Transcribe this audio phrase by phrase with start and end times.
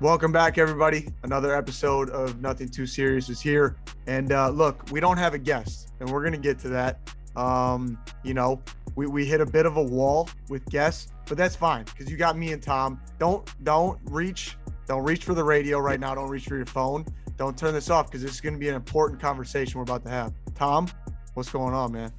[0.00, 1.08] Welcome back, everybody.
[1.24, 3.76] Another episode of Nothing Too Serious is here.
[4.06, 6.98] And uh, look, we don't have a guest, and we're going to get to that.
[7.36, 8.62] Um, you know,
[8.96, 12.16] we, we hit a bit of a wall with guests, but that's fine because you
[12.16, 12.98] got me and Tom.
[13.18, 16.14] Don't don't reach don't reach for the radio right now.
[16.14, 17.04] Don't reach for your phone.
[17.36, 20.02] Don't turn this off because this is going to be an important conversation we're about
[20.04, 20.32] to have.
[20.54, 20.88] Tom,
[21.34, 22.10] what's going on, man?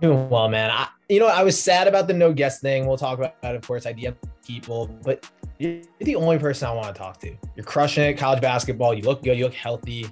[0.00, 0.70] Doing well, man.
[0.70, 2.86] I, you know, I was sad about the no guest thing.
[2.86, 3.84] We'll talk about that, of course.
[3.84, 4.16] Idea
[4.46, 5.28] people, but
[5.58, 7.34] you're the only person I want to talk to.
[7.56, 8.94] You're crushing it, college basketball.
[8.94, 9.36] You look good.
[9.36, 10.06] You look healthy.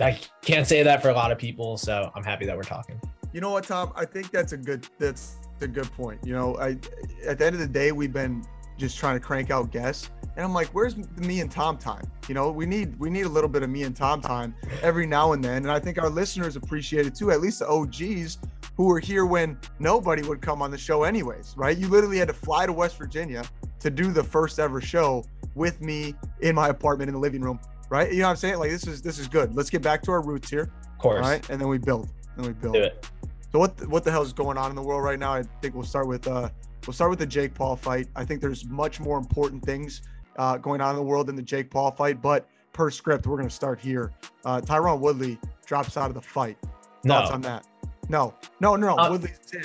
[0.00, 3.00] I can't say that for a lot of people, so I'm happy that we're talking.
[3.32, 3.92] You know what, Tom?
[3.94, 6.20] I think that's a good that's a good point.
[6.24, 6.78] You know, I
[7.26, 8.44] at the end of the day, we've been
[8.78, 12.04] just trying to crank out guests, and I'm like, where's me and Tom time?
[12.28, 15.06] You know, we need we need a little bit of me and Tom time every
[15.06, 17.30] now and then, and I think our listeners appreciate it too.
[17.30, 18.38] At least the OGs
[18.76, 21.76] who were here when nobody would come on the show anyways, right?
[21.76, 23.44] You literally had to fly to West Virginia
[23.80, 27.58] to do the first ever show with me in my apartment in the living room,
[27.88, 28.10] right?
[28.12, 28.58] You know what I'm saying?
[28.58, 29.54] Like this is this is good.
[29.54, 30.70] Let's get back to our roots here.
[30.92, 31.20] Of course.
[31.20, 31.48] Right?
[31.50, 32.08] And then we build.
[32.36, 32.74] And we build.
[32.74, 33.08] Do it.
[33.52, 35.32] So what the, what the hell is going on in the world right now?
[35.32, 36.50] I think we'll start with uh
[36.86, 38.08] we'll start with the Jake Paul fight.
[38.14, 40.02] I think there's much more important things
[40.36, 43.38] uh, going on in the world than the Jake Paul fight, but per script, we're
[43.38, 44.12] going to start here.
[44.44, 46.58] Uh, Tyron Woodley drops out of the fight.
[47.06, 47.34] Thoughts No.
[47.34, 47.66] on that?
[48.08, 48.96] No, no, no.
[48.96, 49.64] Uh, Woodley's in.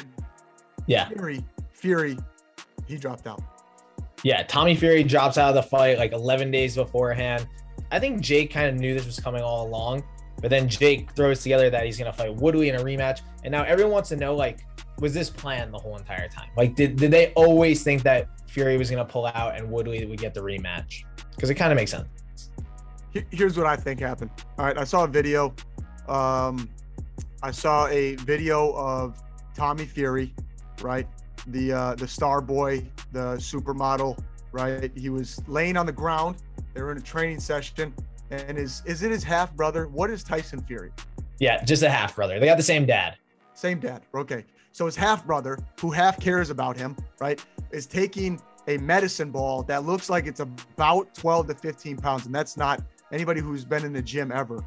[0.87, 1.07] Yeah.
[1.09, 2.17] Fury, Fury,
[2.87, 3.41] he dropped out.
[4.23, 4.43] Yeah.
[4.43, 7.47] Tommy Fury drops out of the fight like 11 days beforehand.
[7.91, 10.03] I think Jake kind of knew this was coming all along,
[10.41, 13.21] but then Jake throws together that he's going to fight Woodley in a rematch.
[13.43, 14.59] And now everyone wants to know like,
[14.99, 16.49] was this planned the whole entire time?
[16.55, 20.05] Like, did, did they always think that Fury was going to pull out and Woodley
[20.05, 21.03] would get the rematch?
[21.35, 22.07] Because it kind of makes sense.
[23.31, 24.31] Here's what I think happened.
[24.57, 25.53] All right, I saw a video.
[26.07, 26.69] Um,
[27.43, 29.21] I saw a video of
[29.55, 30.33] Tommy Fury,
[30.81, 31.07] right?
[31.47, 34.19] The uh, the star boy, the supermodel,
[34.51, 34.91] right?
[34.95, 36.37] He was laying on the ground.
[36.73, 37.93] They were in a training session,
[38.29, 39.87] and is is it his half brother?
[39.87, 40.91] What is Tyson Fury?
[41.39, 41.63] Yeah.
[41.63, 42.39] Just a half brother.
[42.39, 43.17] They got the same dad.
[43.55, 44.03] Same dad.
[44.13, 44.45] Okay.
[44.71, 49.63] So his half brother, who half cares about him, right, is taking a medicine ball
[49.63, 52.27] that looks like it's about 12 to 15 pounds.
[52.27, 52.81] And that's not
[53.11, 54.63] anybody who's been in the gym ever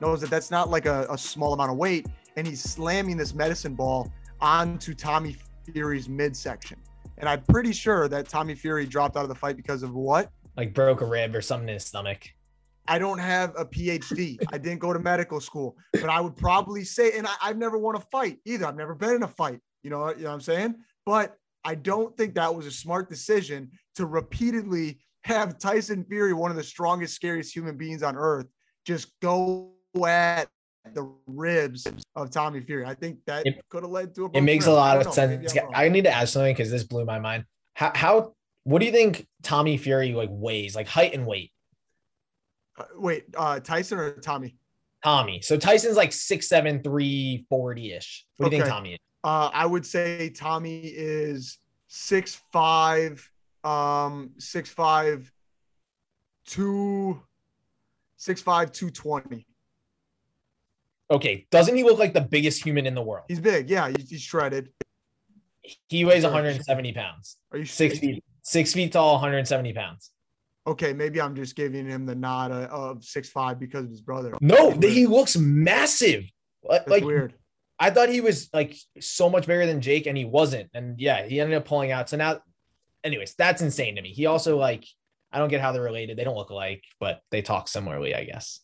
[0.00, 2.06] knows that that's not like a, a small amount of weight.
[2.38, 5.36] And he's slamming this medicine ball onto Tommy
[5.72, 6.78] Fury's midsection.
[7.18, 10.30] And I'm pretty sure that Tommy Fury dropped out of the fight because of what?
[10.56, 12.30] Like broke a rib or something in his stomach.
[12.86, 14.38] I don't have a PhD.
[14.52, 17.76] I didn't go to medical school, but I would probably say, and I, I've never
[17.76, 18.66] won a fight either.
[18.66, 19.58] I've never been in a fight.
[19.82, 20.76] You know, you know what I'm saying?
[21.04, 26.52] But I don't think that was a smart decision to repeatedly have Tyson Fury, one
[26.52, 28.46] of the strongest, scariest human beings on earth,
[28.84, 29.72] just go
[30.06, 30.48] at
[30.94, 32.84] the ribs of Tommy Fury.
[32.84, 34.30] I think that could have led to a.
[34.34, 34.78] It makes a rib.
[34.78, 35.54] I lot of sense.
[35.74, 37.44] I need to ask something because this blew my mind.
[37.74, 38.34] How, how,
[38.64, 41.52] what do you think Tommy Fury like weighs, like height and weight?
[42.76, 44.56] Uh, wait, uh, Tyson or Tommy?
[45.04, 45.40] Tommy.
[45.42, 48.26] So Tyson's like six seven, three forty ish.
[48.36, 48.98] What do you think Tommy is?
[49.24, 53.30] Uh, I would say Tommy is six five,
[53.64, 55.30] um, six five,
[56.46, 57.20] two,
[58.16, 59.46] six five, two twenty.
[61.10, 61.46] Okay.
[61.50, 63.24] Doesn't he look like the biggest human in the world?
[63.28, 63.88] He's big, yeah.
[63.88, 64.70] He's, he's shredded.
[65.88, 67.36] He weighs 170 pounds.
[67.52, 70.10] Are you Six feet, six feet tall, 170 pounds.
[70.66, 74.02] Okay, maybe I'm just giving him the nod uh, of six five because of his
[74.02, 74.34] brother.
[74.42, 76.24] No, he looks massive.
[76.68, 77.34] That's like weird.
[77.78, 80.68] I thought he was like so much bigger than Jake, and he wasn't.
[80.74, 82.10] And yeah, he ended up pulling out.
[82.10, 82.40] So now,
[83.02, 84.10] anyways, that's insane to me.
[84.10, 84.84] He also like
[85.32, 86.18] I don't get how they're related.
[86.18, 88.60] They don't look alike, but they talk similarly, I guess.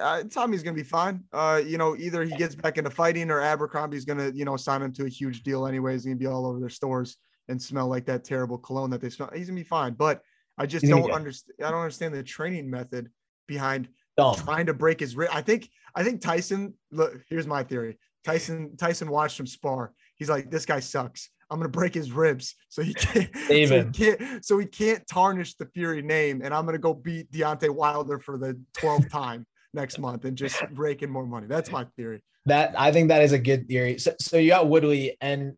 [0.00, 1.22] Uh, Tommy's gonna be fine.
[1.32, 4.82] Uh, you know, either he gets back into fighting or Abercrombie's gonna, you know, sign
[4.82, 6.04] him to a huge deal anyways.
[6.04, 7.16] He's gonna be all over their stores
[7.48, 9.30] and smell like that terrible cologne that they smell.
[9.34, 9.94] He's gonna be fine.
[9.94, 10.22] But
[10.58, 11.56] I just He's don't understand.
[11.64, 13.10] I don't understand the training method
[13.46, 14.34] behind Dumb.
[14.36, 15.30] trying to break his rib.
[15.32, 16.74] I think I think Tyson.
[16.90, 17.98] Look, here's my theory.
[18.24, 19.92] Tyson Tyson watched him spar.
[20.16, 21.30] He's like, this guy sucks.
[21.50, 23.30] I'm gonna break his ribs so he can't.
[23.50, 24.44] So he can't.
[24.44, 28.38] So he can't tarnish the Fury name, and I'm gonna go beat Deontay Wilder for
[28.38, 31.46] the 12th time next month and just rake in more money.
[31.46, 32.22] That's my theory.
[32.46, 33.98] That I think that is a good theory.
[33.98, 35.56] So, so you got Woodley, and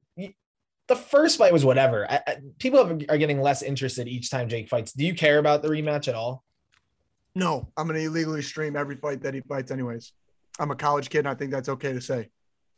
[0.89, 2.11] the first fight was whatever.
[2.11, 4.93] I, I, people have, are getting less interested each time Jake fights.
[4.93, 6.43] Do you care about the rematch at all?
[7.35, 10.13] No, I'm gonna illegally stream every fight that he fights, anyways.
[10.59, 12.29] I'm a college kid, and I think that's okay to say.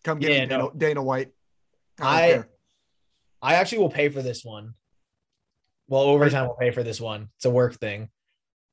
[0.05, 0.71] Come get Yeah, me, Dana, no.
[0.77, 1.31] Dana White.
[1.97, 2.45] don't I-
[3.43, 4.75] I actually will pay for this one.
[5.87, 7.29] Well, overtime will pay for this one.
[7.37, 8.09] It's a work thing.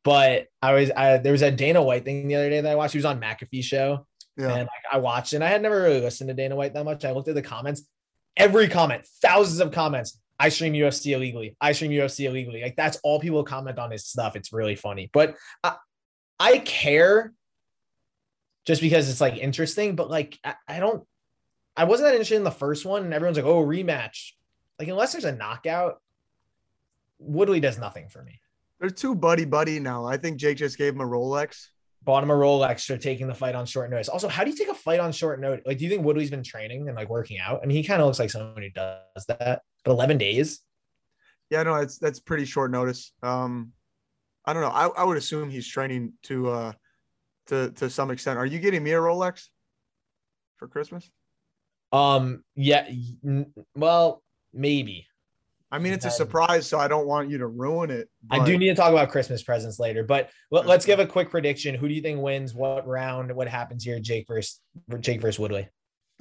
[0.03, 2.75] But I was I there was a Dana White thing the other day that I
[2.75, 2.94] watched.
[2.94, 4.06] He was on McAfee show.
[4.38, 4.50] yeah.
[4.50, 5.33] And like, I watched.
[5.33, 7.06] And I had never really listened to Dana White that much.
[7.06, 7.83] I looked at the comments.
[8.38, 10.19] Every comment, thousands of comments.
[10.39, 11.56] I stream UFC illegally.
[11.62, 12.63] I stream UFC illegally.
[12.63, 14.36] Like that's all people comment on his stuff.
[14.36, 15.09] It's really funny.
[15.13, 15.75] But I,
[16.39, 17.33] I care
[18.65, 21.06] just because it's like interesting, but like I, I don't
[21.75, 24.31] I wasn't that interested in the first one, and everyone's like, oh, rematch.
[24.77, 26.01] Like, unless there's a knockout,
[27.19, 28.42] Woodley does nothing for me.
[28.81, 30.05] They're too buddy buddy now.
[30.05, 31.67] I think Jake just gave him a Rolex.
[32.03, 34.09] Bought him a Rolex for taking the fight on short notice.
[34.09, 35.63] Also, how do you take a fight on short notice?
[35.67, 37.59] Like, do you think Woodley's been training and like working out?
[37.61, 39.61] I mean, he kind of looks like someone who does that.
[39.85, 40.61] But 11 days?
[41.51, 43.13] Yeah, no, that's that's pretty short notice.
[43.21, 43.71] Um,
[44.45, 44.69] I don't know.
[44.69, 46.71] I, I would assume he's training to uh
[47.47, 48.39] to to some extent.
[48.39, 49.47] Are you getting me a Rolex
[50.57, 51.07] for Christmas?
[51.91, 52.89] Um, yeah,
[53.75, 54.23] well,
[54.53, 55.05] maybe.
[55.71, 58.09] I mean, it's a surprise, so I don't want you to ruin it.
[58.23, 58.41] But...
[58.41, 61.29] I do need to talk about Christmas presents later, but let, us give a quick
[61.29, 61.75] prediction.
[61.75, 62.53] Who do you think wins?
[62.53, 63.33] What round?
[63.33, 64.00] What happens here?
[64.00, 64.59] Jake versus
[65.00, 65.69] Jake versus Woodley.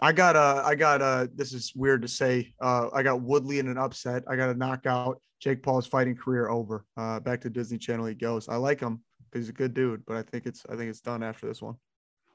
[0.02, 2.54] I got uh I got uh this is weird to say.
[2.60, 4.22] Uh I got Woodley in an upset.
[4.28, 5.20] I got a knockout.
[5.40, 6.86] Jake Paul's fighting career over.
[6.96, 8.48] Uh back to Disney Channel he goes.
[8.48, 11.02] I like him because he's a good dude, but I think it's I think it's
[11.02, 11.74] done after this one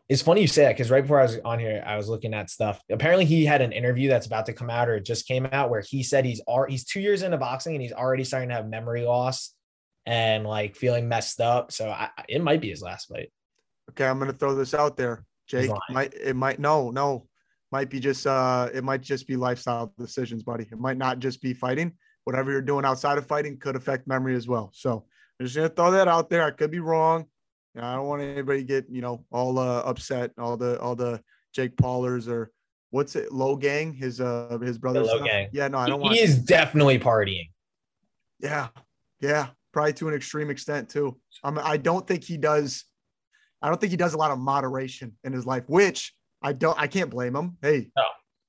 [0.07, 2.33] it's funny you say that because right before I was on here, I was looking
[2.33, 2.79] at stuff.
[2.91, 5.69] Apparently, he had an interview that's about to come out or it just came out
[5.69, 8.55] where he said he's are he's two years into boxing and he's already starting to
[8.55, 9.55] have memory loss
[10.05, 11.71] and like feeling messed up.
[11.71, 13.31] So I, it might be his last fight.
[13.91, 15.71] Okay, I'm gonna throw this out there, Jake.
[15.89, 17.27] Might it might no no
[17.71, 20.67] might be just uh it might just be lifestyle decisions, buddy.
[20.71, 21.93] It might not just be fighting.
[22.25, 24.69] Whatever you're doing outside of fighting could affect memory as well.
[24.73, 25.05] So
[25.39, 26.43] I'm just gonna throw that out there.
[26.43, 27.25] I could be wrong.
[27.75, 30.31] You know, I don't want anybody to get you know all uh, upset.
[30.37, 31.21] All the all the
[31.53, 32.51] Jake Paulers or
[32.91, 33.29] what's it?
[33.31, 35.03] Logang, his uh his brother.
[35.03, 35.49] Logang.
[35.51, 36.15] Yeah, no, I don't he, want.
[36.15, 37.49] He is definitely partying.
[38.39, 38.69] Yeah,
[39.19, 41.17] yeah, probably to an extreme extent too.
[41.43, 42.85] I mean, I don't think he does.
[43.61, 46.79] I don't think he does a lot of moderation in his life, which I don't.
[46.79, 47.57] I can't blame him.
[47.61, 48.03] Hey, no.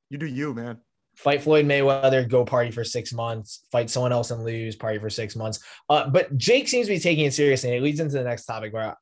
[0.08, 0.78] you do you, man
[1.16, 5.08] fight Floyd Mayweather, go party for six months, fight someone else and lose, party for
[5.08, 5.60] six months.
[5.88, 7.70] Uh, but Jake seems to be taking it seriously.
[7.70, 8.94] And it leads into the next topic where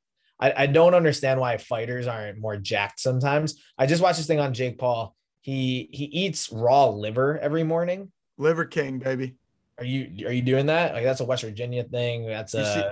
[0.44, 3.62] I, I don't understand why fighters aren't more jacked sometimes.
[3.79, 5.17] I just watched this thing on Jake Paul.
[5.41, 8.12] He he eats raw liver every morning.
[8.37, 9.37] Liver King, baby.
[9.79, 10.93] Are you are you doing that?
[10.93, 12.26] Like that's a West Virginia thing.
[12.26, 12.82] That's a see,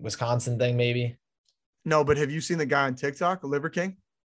[0.00, 1.18] Wisconsin thing, maybe.
[1.84, 3.98] No, but have you seen the guy on TikTok, Liver King?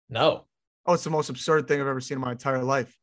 [0.09, 0.45] No.
[0.87, 2.95] Oh, it's the most absurd thing I've ever seen in my entire life.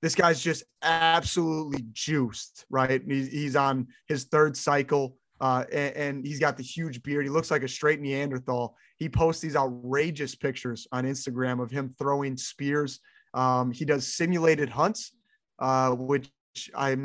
[0.00, 3.02] This guy's just absolutely juiced, right?
[3.06, 7.24] He's, he's on his third cycle uh, and, and, he's got the huge beard.
[7.24, 8.76] He looks like a straight Neanderthal.
[8.96, 13.00] He posts these outrageous pictures on Instagram of him throwing spears.
[13.34, 15.12] Um, he does simulated hunts,
[15.58, 16.30] uh, which
[16.74, 17.04] I'm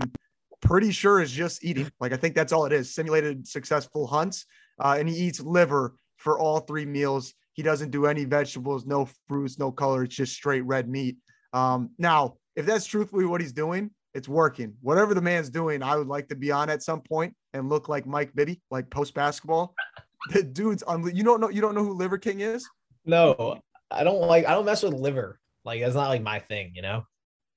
[0.61, 1.91] pretty sure is just eating.
[1.99, 4.45] Like I think that's all it is: simulated successful hunts.
[4.79, 7.33] Uh, and he eats liver for all three meals.
[7.53, 10.03] He doesn't do any vegetables, no fruits, no color.
[10.03, 11.17] It's just straight red meat.
[11.53, 14.75] Um, now, if that's truthfully what he's doing, it's working.
[14.81, 17.89] Whatever the man's doing, I would like to be on at some point and look
[17.89, 19.75] like Mike Bibby, like post basketball.
[20.29, 21.03] The dude's on.
[21.13, 21.49] You don't know.
[21.49, 22.65] You don't know who Liver King is?
[23.05, 23.59] No,
[23.91, 24.45] I don't like.
[24.45, 25.37] I don't mess with liver.
[25.65, 26.71] Like that's not like my thing.
[26.73, 27.03] You know.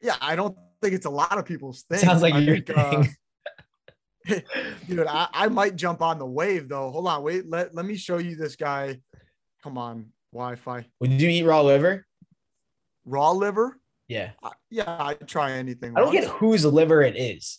[0.02, 2.00] Yeah, I don't think it's a lot of people's thing.
[2.00, 3.14] Sounds like I your think, uh, thing.
[4.28, 6.90] Uh, dude, I, I might jump on the wave though.
[6.90, 7.48] Hold on, wait.
[7.48, 8.98] Let let me show you this guy.
[9.62, 10.86] Come on, Wi-Fi.
[10.98, 12.04] Would you eat raw liver?
[13.04, 13.78] Raw liver?
[14.08, 14.30] Yeah.
[14.70, 15.92] yeah, I'd try anything.
[15.96, 16.26] I don't once.
[16.26, 17.58] get whose liver it is.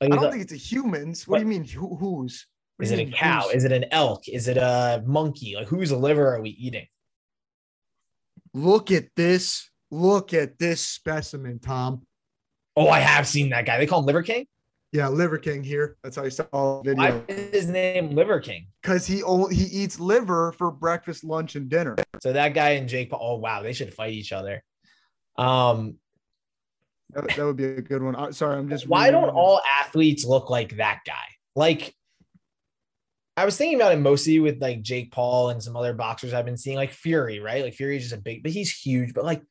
[0.00, 1.28] Like, I don't think it's a human's.
[1.28, 2.46] What, what, do you mean who, whose?
[2.80, 3.42] Is it a cow?
[3.42, 3.54] Who's?
[3.54, 4.28] Is it an elk?
[4.28, 5.54] Is it a monkey?
[5.54, 6.86] Like whose liver are we eating?
[8.52, 9.70] Look at this.
[9.92, 12.02] Look at this specimen, Tom.
[12.76, 13.78] Oh, I have seen that guy.
[13.78, 14.46] They call him Liver King.
[14.92, 15.96] Yeah, Liver King here.
[16.02, 17.02] That's how you saw the video.
[17.02, 18.66] Why is his name Liver King?
[18.82, 21.96] Because he only he eats liver for breakfast, lunch, and dinner.
[22.20, 23.20] So that guy and Jake Paul.
[23.22, 24.62] Oh wow, they should fight each other.
[25.36, 25.96] Um,
[27.10, 28.32] that, that would be a good one.
[28.32, 28.86] Sorry, I'm just.
[28.86, 31.14] Why don't all athletes look like that guy?
[31.54, 31.94] Like,
[33.36, 36.44] I was thinking about it mostly with like Jake Paul and some other boxers I've
[36.44, 37.64] been seeing, like Fury, right?
[37.64, 39.14] Like Fury is just a big, but he's huge.
[39.14, 39.42] But like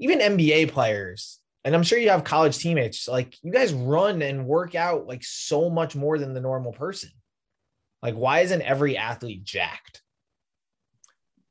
[0.00, 4.46] even NBA players, and I'm sure you have college teammates, like you guys run and
[4.46, 7.10] work out like so much more than the normal person.
[8.02, 10.02] Like, why isn't every athlete jacked?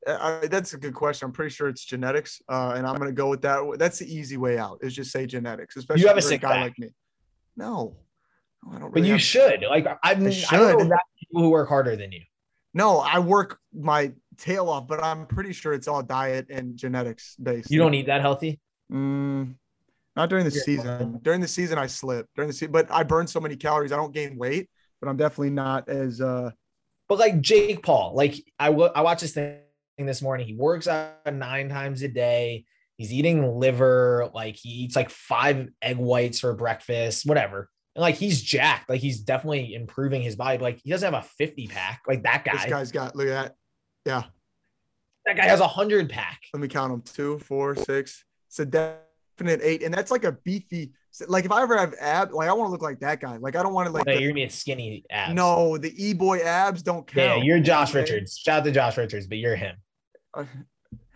[0.08, 1.28] I, that's a good question.
[1.28, 3.78] I'm pretty sure it's genetics, uh, and I'm going to go with that.
[3.78, 4.80] That's the easy way out.
[4.82, 6.64] Is just say genetics, especially you have a sick guy back.
[6.64, 6.90] like me.
[7.56, 7.98] No,
[8.70, 8.92] I don't.
[8.92, 9.64] Really but you should.
[9.70, 10.26] Like I'm.
[10.26, 10.54] I, should.
[10.60, 12.22] I know people who work harder than you.
[12.74, 17.36] No, I work my tail off, but I'm pretty sure it's all diet and genetics
[17.36, 17.70] based.
[17.70, 18.60] You don't eat that healthy.
[18.92, 19.56] Mm,
[20.16, 21.20] not during the season.
[21.22, 22.28] During the season, I slip.
[22.36, 23.92] During the season, but I burn so many calories.
[23.92, 24.70] I don't gain weight,
[25.00, 26.20] but I'm definitely not as.
[26.20, 26.52] uh
[27.08, 29.60] But like Jake Paul, like I, w- I watch this thing
[29.98, 30.48] this morning.
[30.48, 32.66] He works out nine times a day.
[32.98, 37.70] He's eating liver, like he eats like five egg whites for breakfast, whatever.
[37.96, 40.58] And like he's jacked, like he's definitely improving his body.
[40.58, 42.54] But, like he doesn't have a 50 pack, like that guy.
[42.54, 43.56] This guy's got look at that.
[44.06, 44.24] Yeah.
[45.26, 46.42] That guy has a hundred pack.
[46.54, 47.02] Let me count them.
[47.02, 48.26] Two, four, six.
[48.50, 49.84] It's a definite eight.
[49.84, 50.94] And that's like a beefy
[51.28, 53.38] like if I ever have abs, like I want to look like that guy.
[53.38, 54.06] Like I don't want to like.
[54.06, 55.34] No, the, you're gonna be a skinny abs.
[55.34, 57.38] No, the e boy abs don't count.
[57.40, 57.94] Yeah, you're Josh?
[57.94, 58.38] Richards.
[58.38, 59.76] Shout out to Josh Richards, but you're him.
[60.36, 60.46] I,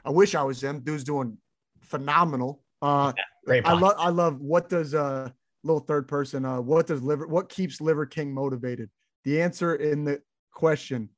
[0.06, 0.80] I wish I was him.
[0.80, 1.38] Dude's doing
[1.82, 2.62] phenomenal.
[2.82, 3.14] Uh,
[3.48, 3.62] yeah.
[3.66, 3.96] I love.
[3.98, 4.42] I love.
[4.42, 5.30] What does uh
[5.64, 6.46] little third person?
[6.46, 7.28] Uh, what does liver?
[7.28, 8.90] What keeps Liver King motivated?
[9.24, 10.22] The answer in the
[10.52, 11.10] question,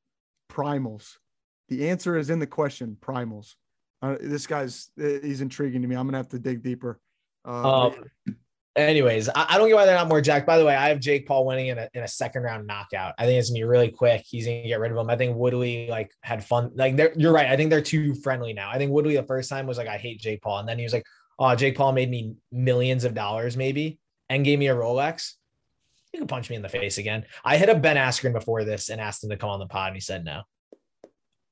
[0.51, 1.17] primals.
[1.67, 3.55] The answer is in the question, primals.
[4.01, 5.95] Uh, this guy's he's intriguing to me.
[5.95, 6.99] I'm gonna have to dig deeper.
[7.45, 7.93] Uh, um,
[8.79, 10.45] anyways, I, I, don't get why they're not more jacked.
[10.45, 13.13] By the way, I have Jake Paul winning in a, in a second round knockout.
[13.17, 14.23] I think it's gonna be really quick.
[14.25, 15.09] He's gonna get rid of him.
[15.09, 16.71] I think Woodley like had fun.
[16.75, 17.47] Like they're, you're right.
[17.47, 18.69] I think they're too friendly now.
[18.69, 20.83] I think Woodley the first time was like, I hate Jake Paul, and then he
[20.83, 21.05] was like,
[21.37, 25.33] oh, Jake Paul made me millions of dollars maybe and gave me a Rolex.
[26.13, 27.25] You can punch me in the face again.
[27.45, 29.87] I hit up Ben Askren before this and asked him to come on the pod,
[29.87, 30.41] and he said no.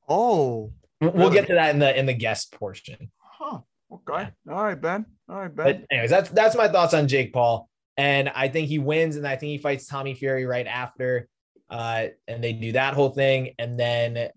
[0.10, 1.34] Oh, we'll really?
[1.34, 3.12] get to that in the in the guest portion.
[3.18, 3.60] Huh.
[3.92, 4.30] Okay.
[4.50, 5.06] All right, Ben.
[5.30, 5.66] All right, Ben.
[5.66, 7.70] But anyways, that's that's my thoughts on Jake Paul.
[7.96, 11.28] And I think he wins, and I think he fights Tommy Fury right after.
[11.70, 14.30] Uh, and they do that whole thing, and then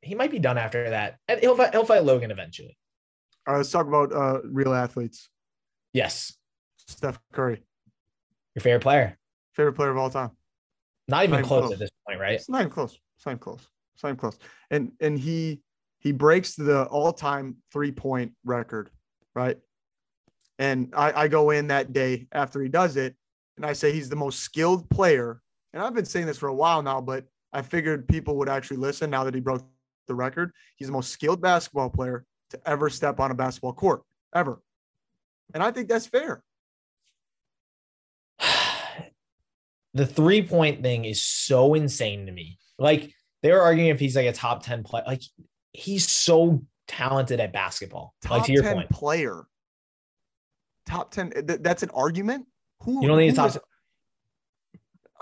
[0.00, 1.18] he might be done after that.
[1.28, 2.76] And he'll fight, he'll fight Logan eventually.
[3.46, 5.28] All right, let's talk about uh, real athletes.
[5.92, 6.32] Yes.
[6.88, 7.62] Steph Curry.
[8.54, 9.18] Your favorite player.
[9.54, 10.30] Favorite player of all time.
[11.08, 12.34] Not even, not even close, close, at this point, right?
[12.34, 12.98] It's not even close.
[13.16, 13.68] It's not even close.
[13.94, 14.38] It's not even close.
[14.70, 15.60] And and he
[16.06, 18.90] he breaks the all-time three-point record,
[19.34, 19.58] right?
[20.56, 23.16] And I, I go in that day after he does it,
[23.56, 25.42] and I say he's the most skilled player.
[25.72, 28.76] And I've been saying this for a while now, but I figured people would actually
[28.76, 29.64] listen now that he broke
[30.06, 30.52] the record.
[30.76, 34.62] He's the most skilled basketball player to ever step on a basketball court, ever.
[35.54, 36.40] And I think that's fair.
[39.92, 42.60] the three point thing is so insane to me.
[42.78, 43.10] Like
[43.42, 45.02] they're arguing if he's like a top 10 player.
[45.04, 45.22] Like
[45.76, 48.14] he's so talented at basketball.
[48.22, 48.90] Top like to your 10 point.
[48.90, 49.46] player.
[50.86, 51.30] Top 10.
[51.30, 52.46] Th- that's an argument.
[52.82, 53.62] Who you don't think he's top?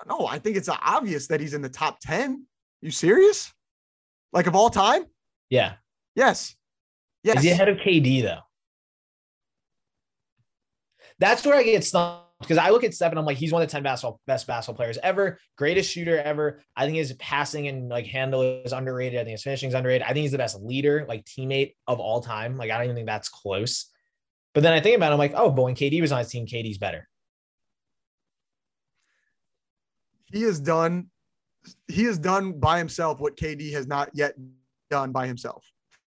[0.07, 2.47] no, I think it's obvious that he's in the top 10.
[2.83, 3.53] You serious?
[4.33, 5.05] Like of all time?
[5.51, 5.75] Yeah.
[6.15, 6.55] Yes.
[7.23, 7.39] Yes.
[7.39, 8.41] Is he ahead of KD though?
[11.19, 13.63] That's where I get stumped because I look at Steph and I'm like, he's one
[13.63, 16.61] of the 10 basketball, best basketball players ever, greatest shooter ever.
[16.77, 19.21] I think his passing and like handle is underrated.
[19.21, 20.03] I think his finishing is underrated.
[20.03, 22.57] I think he's the best leader, like teammate of all time.
[22.57, 23.91] Like, I don't even think that's close.
[24.53, 26.29] But then I think about it, I'm like, oh, but when KD was on his
[26.29, 27.09] team, KD's better.
[30.27, 31.09] He has done,
[31.89, 34.35] he has done by himself what KD has not yet
[34.91, 35.65] done by himself.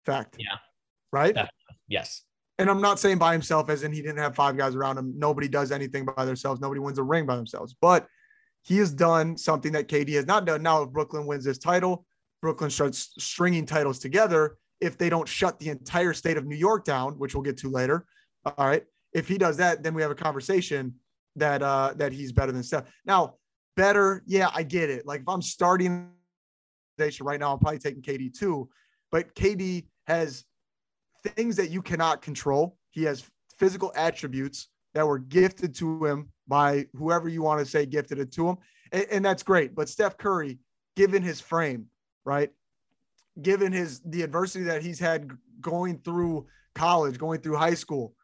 [0.04, 0.36] Fact.
[0.38, 0.56] Yeah.
[1.12, 1.34] Right?
[1.34, 1.50] Definitely.
[1.88, 2.24] Yes
[2.58, 5.14] and I'm not saying by himself as in he didn't have five guys around him.
[5.16, 6.60] Nobody does anything by themselves.
[6.60, 7.74] Nobody wins a ring by themselves.
[7.80, 8.06] But
[8.62, 10.62] he has done something that KD has not done.
[10.62, 12.06] Now, if Brooklyn wins this title,
[12.40, 14.56] Brooklyn starts stringing titles together.
[14.80, 17.70] If they don't shut the entire state of New York down, which we'll get to
[17.70, 18.06] later,
[18.44, 18.84] all right.
[19.12, 20.94] If he does that, then we have a conversation
[21.36, 22.84] that uh that he's better than Steph.
[23.04, 23.34] Now,
[23.76, 25.06] better, yeah, I get it.
[25.06, 26.10] Like if I'm starting
[27.20, 28.68] right now, I'm probably taking KD too.
[29.10, 30.44] But KD has
[31.24, 32.76] things that you cannot control.
[32.90, 33.24] He has
[33.58, 38.32] physical attributes that were gifted to him by whoever you want to say gifted it
[38.32, 38.56] to him.
[38.92, 39.74] And, and, that's great.
[39.74, 40.58] But Steph Curry,
[40.94, 41.86] given his frame,
[42.24, 42.50] right?
[43.40, 48.14] Given his the adversity that he's had going through college, going through high school,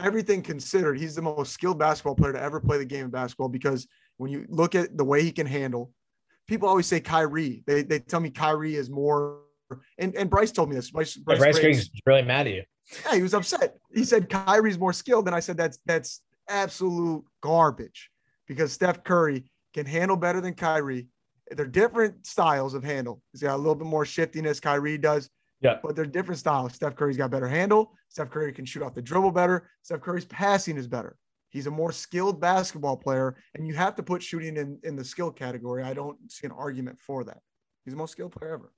[0.00, 3.48] everything considered, he's the most skilled basketball player to ever play the game of basketball
[3.48, 5.92] because when you look at the way he can handle,
[6.46, 7.62] people always say Kyrie.
[7.66, 9.40] They, they tell me Kyrie is more
[9.98, 10.90] and, and Bryce told me this.
[10.90, 12.62] Bryce, Bryce, Bryce Griggs really mad at you.
[13.04, 13.76] Yeah, he was upset.
[13.94, 15.26] He said Kyrie's more skilled.
[15.26, 18.10] And I said that's that's absolute garbage
[18.46, 21.08] because Steph Curry can handle better than Kyrie.
[21.50, 23.22] They're different styles of handle.
[23.32, 24.60] He's got a little bit more shiftiness.
[24.60, 25.30] Kyrie does.
[25.60, 25.78] Yeah.
[25.82, 26.74] But they're different styles.
[26.74, 27.92] Steph Curry's got better handle.
[28.08, 29.70] Steph Curry can shoot off the dribble better.
[29.82, 31.16] Steph Curry's passing is better.
[31.50, 35.04] He's a more skilled basketball player, and you have to put shooting in, in the
[35.04, 35.84] skill category.
[35.84, 37.38] I don't see an argument for that.
[37.84, 38.72] He's the most skilled player ever.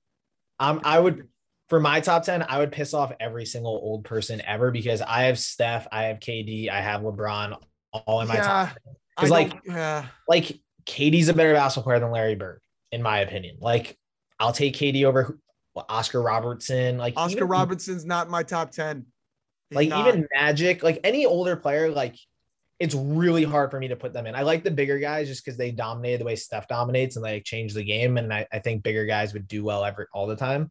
[0.58, 1.28] Um, I would
[1.68, 5.24] for my top 10, I would piss off every single old person ever because I
[5.24, 7.56] have Steph, I have KD, I have LeBron
[7.92, 8.76] all in my yeah, top.
[9.16, 10.06] Because like, yeah.
[10.28, 12.60] like KD's a better basketball player than Larry Bird,
[12.92, 13.56] in my opinion.
[13.60, 13.96] Like,
[14.38, 15.38] I'll take KD over
[15.88, 16.98] Oscar Robertson.
[16.98, 19.04] Like Oscar even, Robertson's not my top 10.
[19.70, 20.06] He's like not.
[20.06, 22.16] even Magic, like any older player, like
[22.78, 24.34] it's really hard for me to put them in.
[24.34, 27.40] I like the bigger guys just because they dominated the way Steph dominates and they
[27.40, 28.18] change the game.
[28.18, 30.70] And I, I think bigger guys would do well every all the time.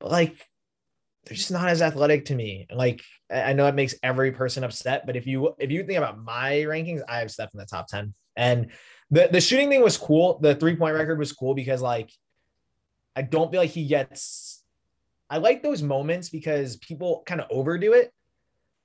[0.00, 0.46] But like
[1.24, 2.66] they're just not as athletic to me.
[2.70, 6.22] Like I know it makes every person upset, but if you if you think about
[6.22, 8.12] my rankings, I have Steph in the top 10.
[8.36, 8.70] And
[9.10, 10.38] the the shooting thing was cool.
[10.40, 12.10] The three-point record was cool because like
[13.16, 14.62] I don't feel like he gets
[15.30, 18.12] I like those moments because people kind of overdo it,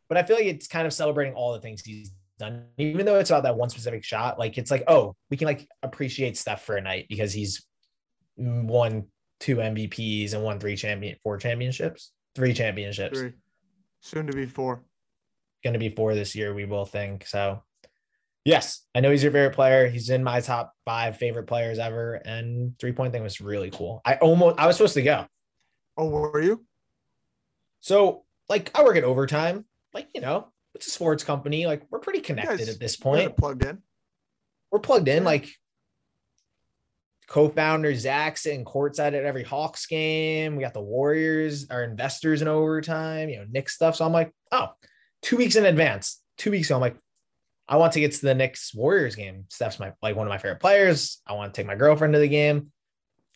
[0.08, 3.18] but I feel like it's kind of celebrating all the things he's done, even though
[3.20, 4.38] it's about that one specific shot.
[4.40, 7.66] Like it's like, oh, we can like appreciate Steph for a night because he's
[8.38, 9.08] won
[9.40, 13.20] two MVPs and won three champion four championships, three championships.
[13.20, 13.34] Three.
[14.02, 14.84] Soon to be four.
[15.64, 17.26] Going to be four this year, we will think.
[17.26, 17.64] So,
[18.44, 19.90] yes, I know he's your favorite player.
[19.90, 22.16] He's in my top five favorite players ever.
[22.16, 24.02] And three point thing was really cool.
[24.06, 25.26] I almost, I was supposed to go.
[25.98, 26.64] Oh, were you?
[27.80, 29.66] So, like, I work at overtime.
[29.92, 31.66] Like, you know, it's a sports company.
[31.66, 33.36] Like, we're pretty connected guys, at this point.
[33.38, 33.80] Plugged in.
[34.72, 35.24] We're plugged in.
[35.24, 35.30] Yeah.
[35.30, 35.50] Like,
[37.28, 40.56] co-founder Zach sitting courtside at every Hawks game.
[40.56, 43.96] We got the Warriors, our investors in overtime, you know, Nick stuff.
[43.96, 44.70] So I'm like, oh,
[45.22, 46.98] two weeks in advance, two weeks I'm like,
[47.68, 49.46] I want to get to the Knicks Warriors game.
[49.50, 51.20] Steph's my like one of my favorite players.
[51.26, 52.72] I want to take my girlfriend to the game.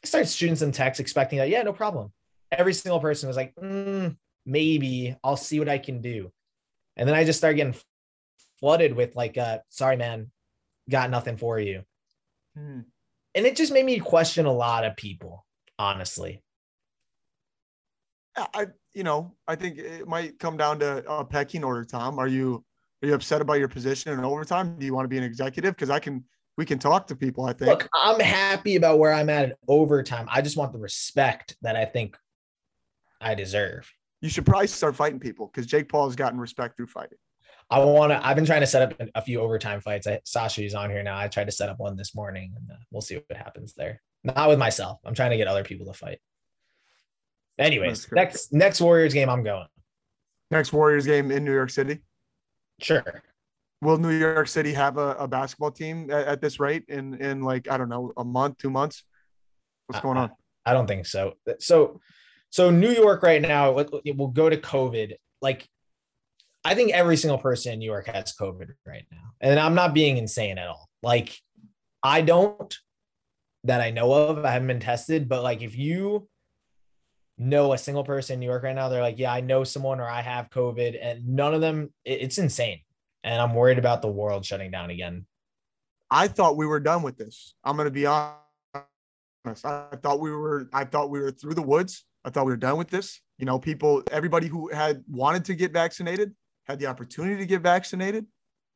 [0.04, 2.14] I started shooting some texts, expecting that, yeah, no problem.
[2.52, 4.16] Every single person was like, mm,
[4.46, 6.32] maybe I'll see what I can do.
[7.00, 7.76] And then I just started getting
[8.60, 10.30] flooded with like, uh, sorry, man,
[10.88, 11.82] got nothing for you.
[12.56, 12.82] Hmm
[13.36, 15.46] and it just made me question a lot of people,
[15.78, 16.42] honestly.
[18.36, 21.84] I, you know, I think it might come down to a pecking order.
[21.84, 22.64] Tom, are you
[23.04, 24.78] are you upset about your position in overtime?
[24.78, 25.76] Do you want to be an executive?
[25.76, 26.24] Because I can,
[26.58, 27.46] we can talk to people.
[27.46, 27.70] I think.
[27.70, 30.28] Look, I'm happy about where I'm at in overtime.
[30.30, 32.18] I just want the respect that I think
[33.20, 33.92] I deserve.
[34.22, 37.18] You should probably start fighting people because Jake Paul has gotten respect through fighting.
[37.72, 38.26] I want to.
[38.26, 40.08] I've been trying to set up a few overtime fights.
[40.08, 41.18] I, Sasha's on here now.
[41.18, 44.02] I tried to set up one this morning, and uh, we'll see what happens there.
[44.24, 45.00] Not with myself.
[45.06, 46.20] I'm trying to get other people to fight.
[47.60, 49.68] Anyways, next next Warriors game, I'm going.
[50.50, 52.00] Next Warriors game in New York City.
[52.82, 53.04] Sure.
[53.82, 57.42] Will New York City have a, a basketball team at, at, this rate in in
[57.42, 59.04] like I don't know a month, two months?
[59.88, 60.32] What's going on?
[60.66, 61.34] I don't think so.
[61.60, 62.00] So,
[62.50, 65.14] so New York right now, it will go to COVID.
[65.42, 65.68] Like
[66.64, 69.34] I think every single person in New York has COVID right now.
[69.40, 70.90] And I'm not being insane at all.
[71.02, 71.38] Like,
[72.04, 72.76] I don't
[73.64, 74.46] that I know of.
[74.46, 76.28] I haven't been tested, but like, if you
[77.38, 80.00] know a single person in New York right now, they're like, yeah, I know someone
[80.00, 82.82] or I have COVID, and none of them, it's insane.
[83.24, 85.26] And I'm worried about the world shutting down again.
[86.12, 87.54] I thought we were done with this.
[87.64, 88.36] I'm to be honest.
[89.64, 92.06] I thought we were, I thought we were through the woods.
[92.26, 93.22] I thought we were done with this.
[93.38, 96.34] You know, people, everybody who had wanted to get vaccinated
[96.68, 98.26] had the opportunity to get vaccinated.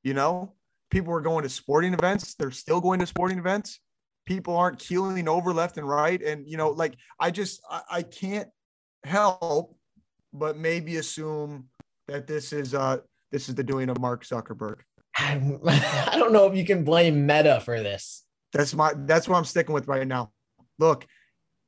[0.04, 0.54] You know,
[0.90, 2.36] people were going to sporting events.
[2.36, 3.80] They're still going to sporting events.
[4.26, 6.22] People aren't keeling over left and right.
[6.22, 8.48] And, you know, like I just, I, I can't
[9.04, 9.76] help
[10.34, 11.70] but maybe assume
[12.08, 12.98] that this is, uh,
[13.32, 14.78] this is the doing of Mark Zuckerberg.
[15.18, 18.24] I don't know if you can blame Meta for this.
[18.52, 20.32] That's my, that's what I'm sticking with right now.
[20.80, 21.06] Look,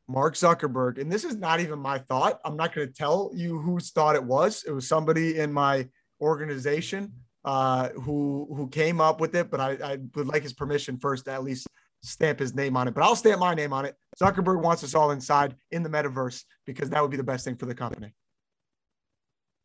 [0.08, 2.40] Mark Zuckerberg, and this is not even my thought.
[2.46, 4.64] I'm not going to tell you whose thought it was.
[4.68, 5.88] It was somebody in my
[6.22, 7.14] organization
[7.44, 11.26] uh, who who came up with it, but I, I would like his permission first
[11.26, 11.68] to at least
[12.04, 12.94] stamp his name on it.
[12.94, 13.96] But I'll stamp my name on it.
[14.22, 17.56] Zuckerberg wants us all inside in the metaverse because that would be the best thing
[17.56, 18.14] for the company.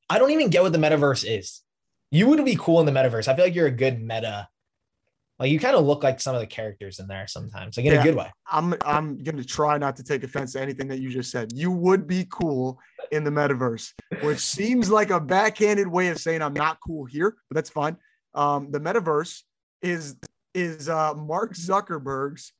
[0.09, 1.62] I don't even get what the metaverse is.
[2.11, 3.29] You would be cool in the metaverse.
[3.29, 4.48] I feel like you're a good meta
[5.40, 7.94] like you kind of look like some of the characters in there sometimes, like in
[7.94, 8.31] yeah, a good way.
[8.53, 11.53] I'm I'm gonna try not to take offense to anything that you just said.
[11.55, 12.79] You would be cool
[13.11, 13.90] in the metaverse,
[14.22, 17.96] which seems like a backhanded way of saying I'm not cool here, but that's fine.
[18.35, 19.42] Um, the metaverse
[19.81, 20.16] is
[20.53, 22.53] is uh, Mark Zuckerberg's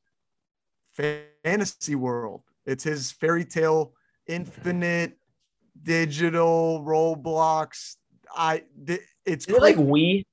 [1.45, 2.43] fantasy world.
[2.65, 3.93] It's his fairy tale,
[4.27, 5.19] infinite,
[5.83, 7.97] digital Roblox.
[8.35, 8.63] I
[9.27, 10.25] it's it like we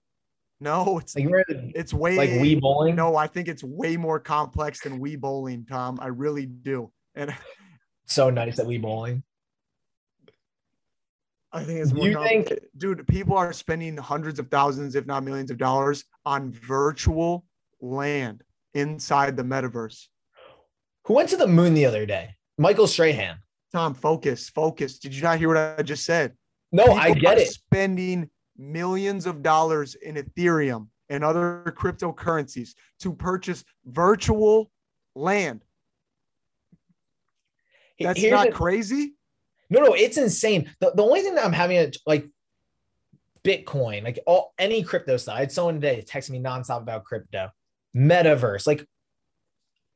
[0.59, 2.95] no, it's like it's way like Wii bowling.
[2.95, 5.99] No, I think it's way more complex than Wii bowling, Tom.
[6.01, 6.91] I really do.
[7.15, 7.33] And
[8.05, 9.23] so nice that Wii bowling.
[11.51, 12.07] I think it's more.
[12.07, 13.07] You think, dude?
[13.07, 17.45] People are spending hundreds of thousands, if not millions, of dollars on virtual
[17.79, 18.43] land
[18.73, 20.07] inside the metaverse.
[21.05, 22.35] Who went to the moon the other day?
[22.57, 23.37] Michael Strahan.
[23.71, 24.97] Tom, focus, focus.
[24.97, 26.33] Did you not hear what I just said?
[26.71, 27.47] No, People I get it.
[27.47, 34.71] Spending millions of dollars in Ethereum and other cryptocurrencies to purchase virtual
[35.15, 35.63] land.
[37.99, 39.13] That's Here's not a, crazy.
[39.69, 40.71] No, no, it's insane.
[40.79, 42.27] The, the only thing that I'm having a like
[43.43, 47.49] Bitcoin, like all any crypto side, someone today text me nonstop about crypto,
[47.95, 48.67] metaverse.
[48.67, 48.85] Like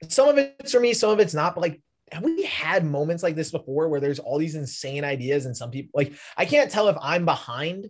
[0.07, 3.23] some of it's for me, some of it's not, but like have we had moments
[3.23, 6.69] like this before where there's all these insane ideas and some people like I can't
[6.69, 7.89] tell if I'm behind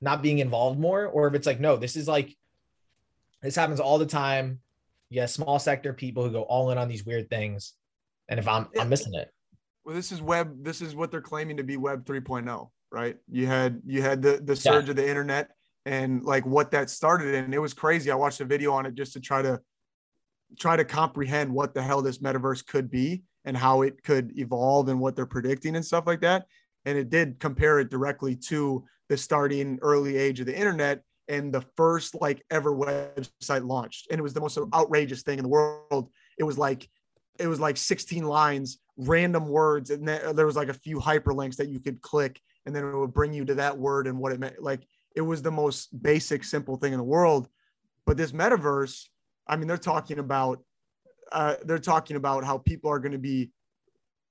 [0.00, 2.36] not being involved more or if it's like no, this is like
[3.42, 4.60] this happens all the time.
[5.08, 7.74] Yeah, small sector people who go all in on these weird things.
[8.28, 8.82] And if I'm Yeah.
[8.82, 9.30] I'm missing it.
[9.84, 10.62] Well, this is web.
[10.62, 13.16] This is what they're claiming to be Web 3.0, right?
[13.28, 15.50] You had you had the the surge of the internet
[15.86, 18.10] and like what that started and It was crazy.
[18.10, 19.60] I watched a video on it just to try to
[20.58, 24.88] try to comprehend what the hell this metaverse could be and how it could evolve
[24.88, 26.46] and what they're predicting and stuff like that.
[26.84, 31.52] And it did compare it directly to the starting early age of the internet and
[31.52, 34.06] the first like ever website launched.
[34.10, 36.10] And it was the most outrageous thing in the world.
[36.38, 36.88] It was like
[37.38, 41.68] it was like 16 lines, random words, and there was like a few hyperlinks that
[41.68, 44.38] you could click, and then it would bring you to that word and what it
[44.38, 44.62] meant.
[44.62, 44.82] Like
[45.16, 47.48] it was the most basic, simple thing in the world.
[48.06, 49.06] But this metaverse,
[49.46, 50.62] I mean, they're talking about
[51.32, 53.50] uh, they're talking about how people are going to be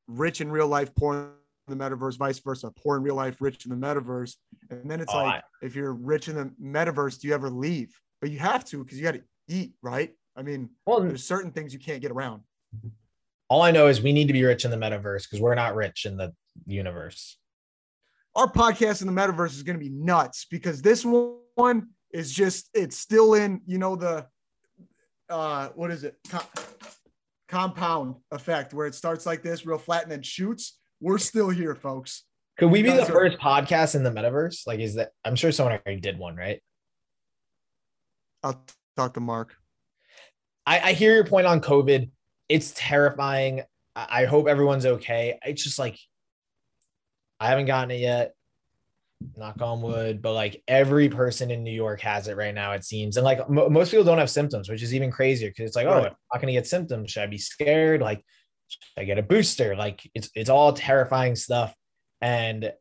[0.08, 1.30] rich in real life, poor in
[1.70, 4.36] the metaverse, vice versa, poor in real life, rich in the metaverse.
[4.70, 7.98] And then it's Oh, like, if you're rich in the metaverse, do you ever leave?
[8.22, 10.14] But you have to because you got to eat, right?
[10.36, 12.42] I mean, Well, there's certain things you can't get around.
[13.50, 15.76] all I know is we need to be rich in the metaverse because we're not
[15.76, 16.34] rich in the
[16.66, 17.38] universe.
[18.36, 22.70] our podcast in the metaverse is going to be nuts because this one is just
[22.74, 24.26] it's still in you know the
[25.30, 26.42] uh what is it Com-
[27.48, 31.76] compound effect where it starts like this real flat and then shoots we're still here
[31.76, 32.24] folks
[32.58, 34.68] Could we be the first podcast in the metaverse?
[34.68, 36.62] Like, is that I'm sure someone already did one, right?
[38.44, 38.64] i'll
[38.96, 39.56] talk to mark
[40.66, 42.12] I, I hear your point on COVID.
[42.48, 43.64] It's terrifying.
[43.96, 45.40] I, I hope everyone's okay.
[45.44, 45.98] It's just like
[47.40, 48.34] I haven't gotten it yet.
[49.36, 52.86] Knock on wood, but like every person in New York has it right now, it
[52.86, 53.18] seems.
[53.18, 55.88] And like mo most people don't have symptoms, which is even crazier because it's like,
[55.88, 56.06] oh, Right.
[56.06, 57.10] I'm not gonna get symptoms.
[57.12, 58.02] Should I be scared?
[58.02, 58.24] Like,
[58.98, 59.76] I get a booster?
[59.76, 61.74] Like, it's it's all terrifying stuff.
[62.22, 62.72] And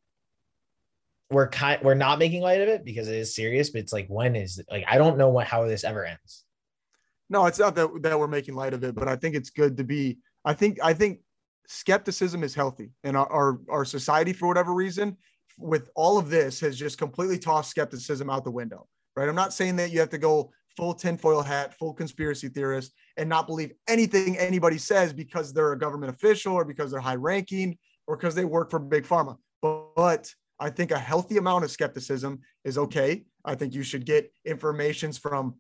[1.31, 4.09] we're kind we're not making light of it because it is serious, but it's like
[4.09, 6.45] when is like I don't know what how this ever ends.
[7.31, 9.77] no it's not that that we're making light of it but i think it's good
[9.77, 11.21] to be i think i think
[11.67, 15.17] skepticism is healthy and our, our our society for whatever reason
[15.59, 19.53] with all of this has just completely tossed skepticism out the window right i'm not
[19.53, 23.73] saying that you have to go full tinfoil hat full conspiracy theorist and not believe
[23.89, 28.35] anything anybody says because they're a government official or because they're high ranking or because
[28.35, 32.79] they work for big pharma but, but i think a healthy amount of skepticism is
[32.79, 35.55] okay i think you should get informations from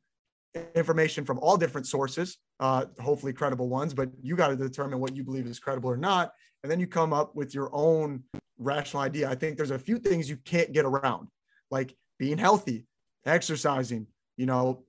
[0.74, 5.14] information from all different sources, uh, hopefully credible ones, but you got to determine what
[5.14, 6.32] you believe is credible or not.
[6.62, 8.24] And then you come up with your own
[8.58, 9.30] rational idea.
[9.30, 11.28] I think there's a few things you can't get around,
[11.70, 12.86] like being healthy,
[13.24, 14.84] exercising, you know,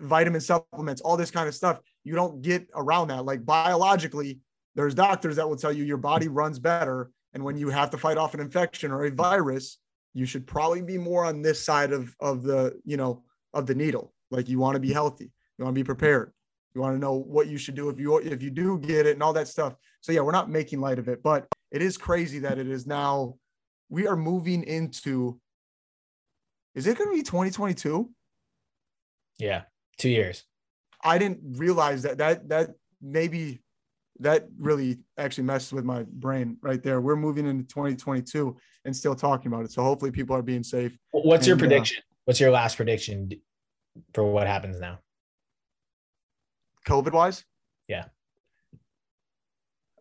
[0.00, 1.80] vitamin supplements, all this kind of stuff.
[2.04, 3.24] You don't get around that.
[3.24, 4.40] Like biologically,
[4.74, 7.10] there's doctors that will tell you your body runs better.
[7.34, 9.78] And when you have to fight off an infection or a virus,
[10.14, 13.22] you should probably be more on this side of, of the, you know,
[13.54, 14.12] of the needle.
[14.30, 16.32] Like you want to be healthy, you want to be prepared,
[16.74, 19.12] you want to know what you should do if you if you do get it
[19.12, 19.74] and all that stuff.
[20.00, 22.86] So yeah, we're not making light of it, but it is crazy that it is
[22.86, 23.36] now.
[23.88, 25.40] We are moving into.
[26.76, 28.08] Is it going to be 2022?
[29.38, 29.62] Yeah,
[30.00, 30.44] two years.
[31.04, 33.60] I didn't realize that that that maybe
[34.18, 37.00] that really actually messed with my brain right there.
[37.00, 39.72] We're moving into 2022 and still talking about it.
[39.72, 40.96] So hopefully people are being safe.
[41.12, 42.02] What's your And, uh, prediction?
[42.26, 43.30] What's your last prediction
[44.12, 44.98] for what happens now?
[46.86, 47.44] COVID wise.
[47.88, 48.06] Yeah.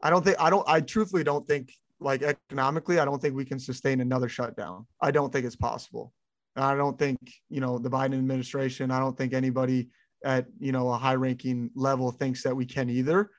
[0.02, 3.44] I don't think I don't I truthfully don't think like economically, I don't think we
[3.44, 4.86] can sustain another shutdown.
[5.02, 6.14] I don't think it's possible.
[6.60, 7.20] I don't think,
[7.50, 9.90] you know, the Biden administration, I don't think anybody
[10.24, 13.32] at, you know, a high ranking level thinks that we can either.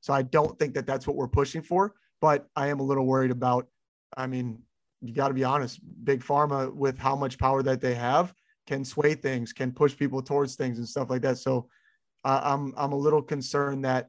[0.00, 3.06] So I don't think that that's what we're pushing for, but I am a little
[3.06, 3.68] worried about
[4.16, 4.62] I mean,
[5.00, 8.32] you got to be honest, big pharma with how much power that they have
[8.66, 11.38] can sway things, can push people towards things and stuff like that.
[11.38, 11.68] So
[12.24, 14.08] I'm I'm a little concerned that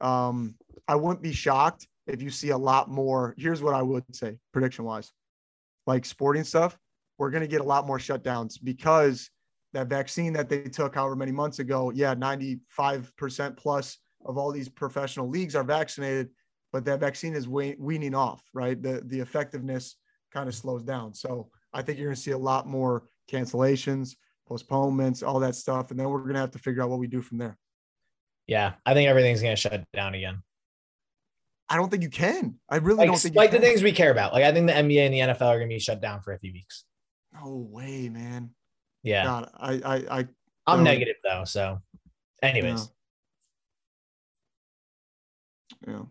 [0.00, 0.54] um,
[0.86, 3.34] I wouldn't be shocked if you see a lot more.
[3.36, 5.12] Here's what I would say, prediction wise,
[5.86, 6.78] like sporting stuff,
[7.18, 9.30] we're going to get a lot more shutdowns because
[9.72, 14.68] that vaccine that they took however many months ago, yeah, 95% plus of all these
[14.68, 16.30] professional leagues are vaccinated,
[16.72, 18.80] but that vaccine is we- weaning off, right?
[18.80, 19.96] The the effectiveness
[20.32, 21.14] kind of slows down.
[21.14, 25.90] So I think you're going to see a lot more cancellations, postponements, all that stuff,
[25.90, 27.58] and then we're going to have to figure out what we do from there.
[28.48, 30.42] Yeah, I think everything's gonna shut down again.
[31.68, 32.58] I don't think you can.
[32.68, 34.32] I really Like, don't think you like the things we care about.
[34.32, 36.38] Like I think the NBA and the NFL are gonna be shut down for a
[36.38, 36.84] few weeks.
[37.34, 38.50] No way, man.
[39.02, 40.28] Yeah, God, I, I, I,
[40.66, 40.90] I'm no.
[40.90, 41.44] negative though.
[41.44, 41.80] So,
[42.42, 42.90] anyways,
[45.86, 46.02] yeah.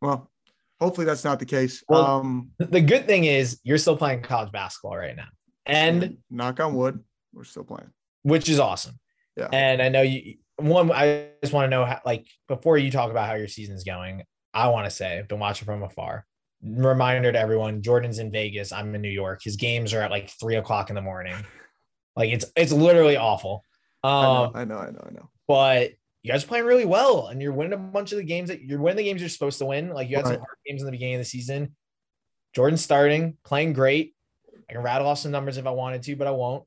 [0.00, 0.30] Well,
[0.80, 1.82] hopefully that's not the case.
[1.88, 5.28] Well, um, The good thing is you're still playing college basketball right now,
[5.64, 7.90] and knock on wood, we're still playing.
[8.22, 8.98] which is awesome.
[9.36, 9.48] Yeah.
[9.52, 10.36] And I know you.
[10.58, 13.84] One, I just want to know how, like, before you talk about how your season's
[13.84, 16.24] going, I want to say I've been watching from afar.
[16.62, 18.72] Reminder to everyone: Jordan's in Vegas.
[18.72, 19.40] I'm in New York.
[19.42, 21.36] His games are at like three o'clock in the morning.
[22.18, 23.62] Like it's it's literally awful.
[24.02, 25.28] I know, Um, I know, I know, I know.
[25.46, 25.90] but
[26.22, 28.62] you guys are playing really well, and you're winning a bunch of the games that
[28.62, 29.90] you're winning the games you're supposed to win.
[29.90, 31.76] Like you had some hard games in the beginning of the season.
[32.54, 34.14] Jordan's starting, playing great.
[34.70, 36.64] I can rattle off some numbers if I wanted to, but I won't.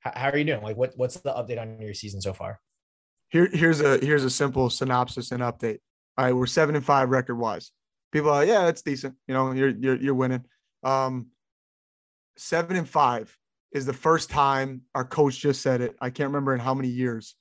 [0.00, 0.62] How, how are you doing?
[0.62, 2.60] Like, what what's the update on your season so far?
[3.30, 5.78] Here, here's a here's a simple synopsis and update.
[6.18, 7.72] All right, we're seven and five record wise.
[8.12, 9.14] People are, like, yeah, that's decent.
[9.26, 10.44] You know, you're you're you're winning.
[10.82, 11.28] Um,
[12.36, 13.36] seven and five
[13.72, 15.96] is the first time our coach just said it.
[16.00, 17.36] I can't remember in how many years.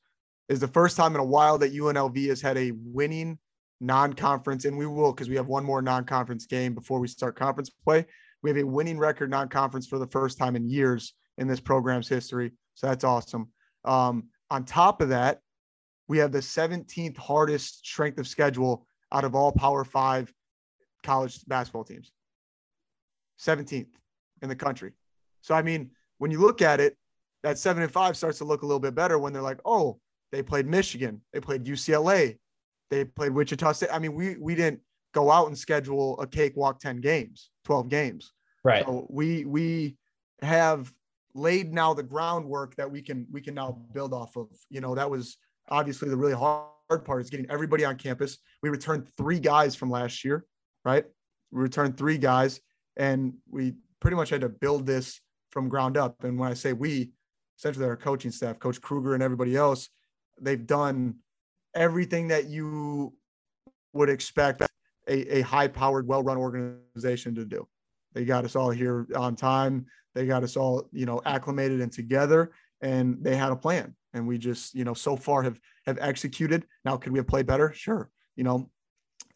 [0.47, 3.37] Is the first time in a while that UNLV has had a winning
[3.81, 7.69] non-conference, and we will because we have one more non-conference game before we start conference
[7.69, 8.05] play.
[8.41, 12.07] We have a winning record non-conference for the first time in years in this program's
[12.07, 12.51] history.
[12.73, 13.49] So that's awesome.
[13.85, 15.39] Um, on top of that,
[16.07, 20.33] we have the 17th hardest strength of schedule out of all Power Five
[21.03, 22.11] college basketball teams.
[23.39, 23.87] 17th
[24.41, 24.93] in the country.
[25.41, 26.97] So I mean, when you look at it,
[27.43, 29.99] that seven and five starts to look a little bit better when they're like, oh,
[30.31, 32.37] they played Michigan, they played UCLA,
[32.89, 33.89] they played Wichita State.
[33.91, 34.81] I mean, we we didn't
[35.13, 38.33] go out and schedule a cakewalk 10 games, 12 games.
[38.63, 38.85] Right.
[38.85, 39.95] So we we
[40.41, 40.91] have
[41.33, 44.47] laid now the groundwork that we can we can now build off of.
[44.69, 45.37] You know, that was
[45.69, 48.37] obviously the really hard part is getting everybody on campus.
[48.61, 50.45] We returned three guys from last year,
[50.85, 51.05] right?
[51.51, 52.59] We returned three guys,
[52.97, 55.19] and we pretty much had to build this
[55.51, 56.23] from ground up.
[56.23, 57.11] And when I say we,
[57.57, 59.89] essentially our coaching staff, Coach Kruger and everybody else,
[60.39, 61.15] they've done
[61.75, 63.13] everything that you
[63.93, 64.61] would expect
[65.07, 67.67] a, a high-powered, well-run organization to do.
[68.13, 69.85] They got us all here on time.
[70.15, 73.95] They got us all, you know, acclimated and together, and they had a plan.
[74.13, 76.65] And we just, you know, so far have have executed.
[76.83, 77.71] Now, could we have played better?
[77.73, 78.09] Sure.
[78.35, 78.69] You know,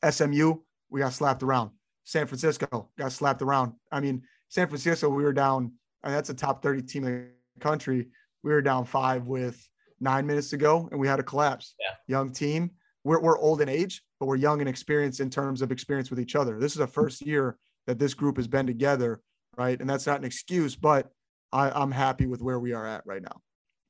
[0.10, 0.56] SMU,
[0.94, 1.72] we got slapped around.
[2.06, 3.74] San Francisco got slapped around.
[3.92, 5.74] I mean, San Francisco, we were down.
[6.04, 8.10] That's a top 30 team in the country.
[8.44, 9.68] We were down five with
[10.00, 11.74] nine minutes to go, and we had a collapse.
[11.80, 12.20] Yeah.
[12.20, 12.72] Young team.
[13.04, 16.20] We're, we're old in age, but we're young and experienced in terms of experience with
[16.20, 16.60] each other.
[16.60, 19.20] This is the first year that this group has been together,
[19.58, 19.80] right?
[19.80, 21.10] And that's not an excuse, but
[21.52, 23.42] I, I'm happy with where we are at right now.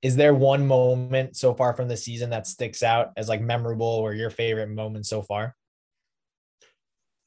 [0.02, 3.88] Is there one moment so far from the season that sticks out as like memorable
[3.88, 5.56] or your favorite moment so far?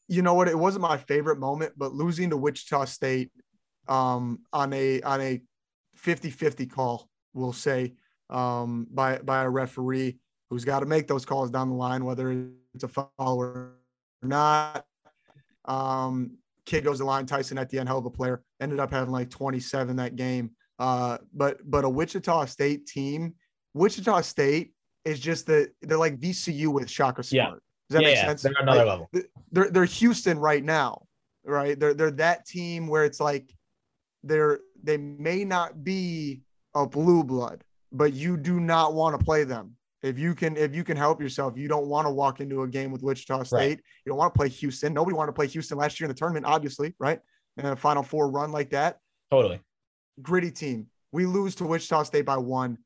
[0.08, 0.48] You know what?
[0.48, 3.30] It wasn't my favorite moment, but losing to Wichita State
[3.88, 5.42] um, on a on a
[5.98, 7.94] 50-50 call, we'll say,
[8.30, 10.18] um, by by a referee
[10.50, 13.72] who's got to make those calls down the line, whether it's a foul or
[14.22, 14.84] not.
[15.64, 17.26] Um, kid goes to the line.
[17.26, 18.42] Tyson Etienne, hell of a player.
[18.60, 20.50] Ended up having like 27 that game.
[20.78, 23.34] Uh, but but a Wichita State team,
[23.74, 24.72] Wichita State
[25.04, 27.54] is just the they're like VCU with Shaka Smart.
[27.54, 27.58] Yeah.
[27.88, 28.42] Does that yeah, make sense?
[28.42, 29.10] They're another Like, level.
[29.52, 31.06] they're they're Houston right now,
[31.44, 31.78] right?
[31.78, 33.52] They're they're that team where it's like
[34.24, 36.42] they're they may not be
[36.74, 39.76] a blue blood, but you do not want to play them.
[40.02, 42.68] If you can if you can help yourself, you don't want to walk into a
[42.68, 43.80] game with Wichita State.
[44.04, 44.92] You don't want to play Houston.
[44.92, 47.20] Nobody wanted to play Houston last year in the tournament, obviously, right?
[47.56, 48.98] In a Final Four run like that,
[49.30, 49.60] Totally.
[50.20, 50.88] gritty team.
[51.12, 52.78] We lose to Wichita State by one.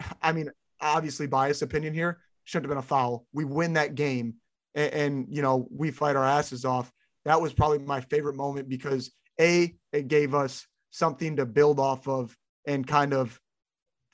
[0.22, 3.26] I mean, obviously, biased opinion here shouldn't have been a foul.
[3.34, 4.36] We win that game,
[4.74, 6.90] and, and, you know we fight our asses off.
[7.26, 12.08] That was probably my favorite moment because a it gave us something to build off
[12.08, 12.34] of
[12.66, 13.38] and kind of,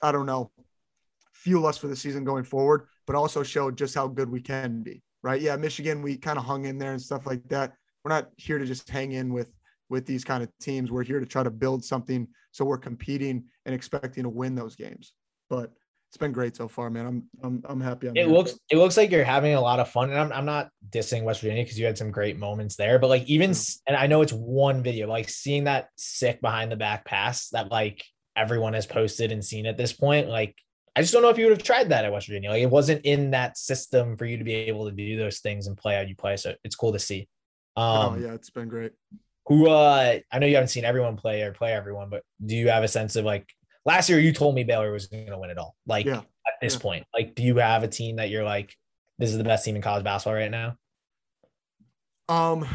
[0.03, 0.51] I don't know,
[1.33, 4.83] fuel us for the season going forward, but also showed just how good we can
[4.83, 5.03] be.
[5.23, 5.40] Right?
[5.40, 7.75] Yeah, Michigan, we kind of hung in there and stuff like that.
[8.03, 9.49] We're not here to just hang in with
[9.88, 10.90] with these kind of teams.
[10.90, 14.75] We're here to try to build something so we're competing and expecting to win those
[14.75, 15.12] games.
[15.51, 15.73] But
[16.12, 17.07] it's been great so far, man.
[17.07, 18.07] I'm I'm I'm happy.
[18.07, 18.35] I'm It here.
[18.35, 21.22] looks it looks like you're having a lot of fun, and I'm I'm not dissing
[21.22, 23.55] West Virginia because you had some great moments there, but like even
[23.87, 27.70] and I know it's one video, like seeing that sick behind the back pass that
[27.70, 28.05] like
[28.37, 30.55] everyone has posted and seen at this point, like
[30.94, 32.51] I just don't know if you would have tried that at West Virginia.
[32.51, 35.66] Like it wasn't in that system for you to be able to do those things
[35.66, 36.37] and play how you play.
[36.37, 37.27] So it's cool to see.
[37.75, 38.92] Um, oh yeah, it's been great.
[39.46, 42.68] who uh I know you haven't seen everyone play or play everyone, but do you
[42.68, 43.48] have a sense of like
[43.85, 45.77] last year you told me Baylor was going to win it all?
[45.87, 46.81] Like Yeah, at this yeah.
[46.81, 48.77] point, like do you have a team that you're like
[49.18, 50.77] this is the best team in college basketball right now?
[52.29, 52.66] Um,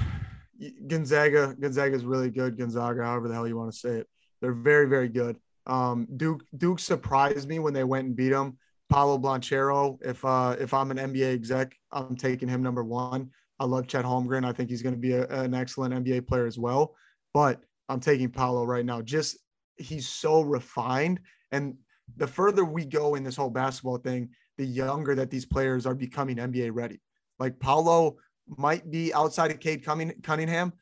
[0.88, 2.58] Gonzaga, Gonzaga is really good.
[2.58, 4.08] Gonzaga, however the hell you want to say it,
[4.42, 5.38] they're very, very good.
[5.66, 8.58] Um, Duke, Duke surprised me when they went and beat them.
[8.90, 9.98] Paolo Banchero.
[10.02, 13.32] If uh, if I'm an NBA exec, I'm taking him number one.
[13.60, 14.46] I love Chet Holmgren.
[14.46, 16.96] I think he's going to be a, an excellent NBA player as well.
[17.34, 19.02] But I'm taking Paolo right now.
[19.02, 19.38] Just
[19.78, 21.20] he's so refined,
[21.52, 21.76] and
[22.16, 25.96] the further we go in this whole basketball thing, the younger that these players are
[25.96, 27.02] becoming NBA ready.
[27.40, 30.74] Like Paolo might be outside of Cade Cunningham.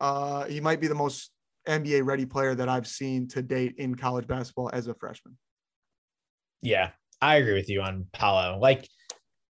[0.00, 1.30] Uh, he might be the most
[1.68, 5.38] NBA ready player that I've seen to date in college basketball as a freshman.
[6.60, 8.58] Yeah, I agree with you on Paolo.
[8.58, 8.88] Like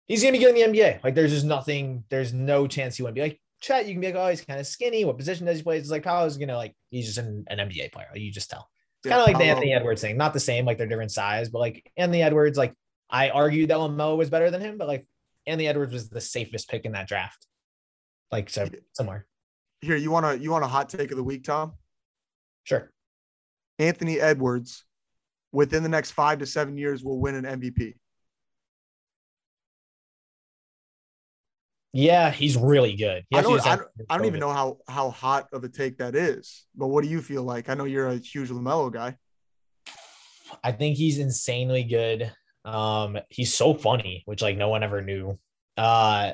[0.07, 1.03] he's gonna be good in the NBA.
[1.03, 3.87] Like there's just nothing, there's no chance he wouldn't be like Chet.
[3.87, 5.05] You can be like, oh, he's kind of skinny.
[5.05, 5.79] What position does he play?
[5.79, 8.09] It's like Paolo's gonna like he's just an, an NBA player.
[8.15, 8.69] You just tell.
[9.03, 9.45] It's yeah, kind of like Paolo.
[9.45, 10.17] the Anthony Edwards thing.
[10.17, 12.73] Not the same, like they're different size, but like Anthony Edwards, like
[13.11, 15.07] I argued that LaMelo was better than him, but like
[15.45, 17.45] Anthony Edwards was the safest pick in that draft.
[18.31, 19.27] Like so somewhere.
[19.81, 21.73] Here, you want to you want a hot take of the week, Tom?
[22.63, 22.93] Sure.
[23.81, 24.85] Anthony Edwards,
[25.51, 27.95] within the next five to seven years, will win an MVP.
[31.93, 33.25] Yeah, he's really good.
[33.29, 35.99] He I don't, I don't, I don't even know how how hot of a take
[35.99, 37.69] that is, but what do you feel like?
[37.69, 39.17] I know you're a huge LaMelo guy.
[40.65, 42.33] I think he's insanely good.
[42.65, 45.39] Um, he's so funny, which like no one ever knew.
[45.77, 46.33] Uh,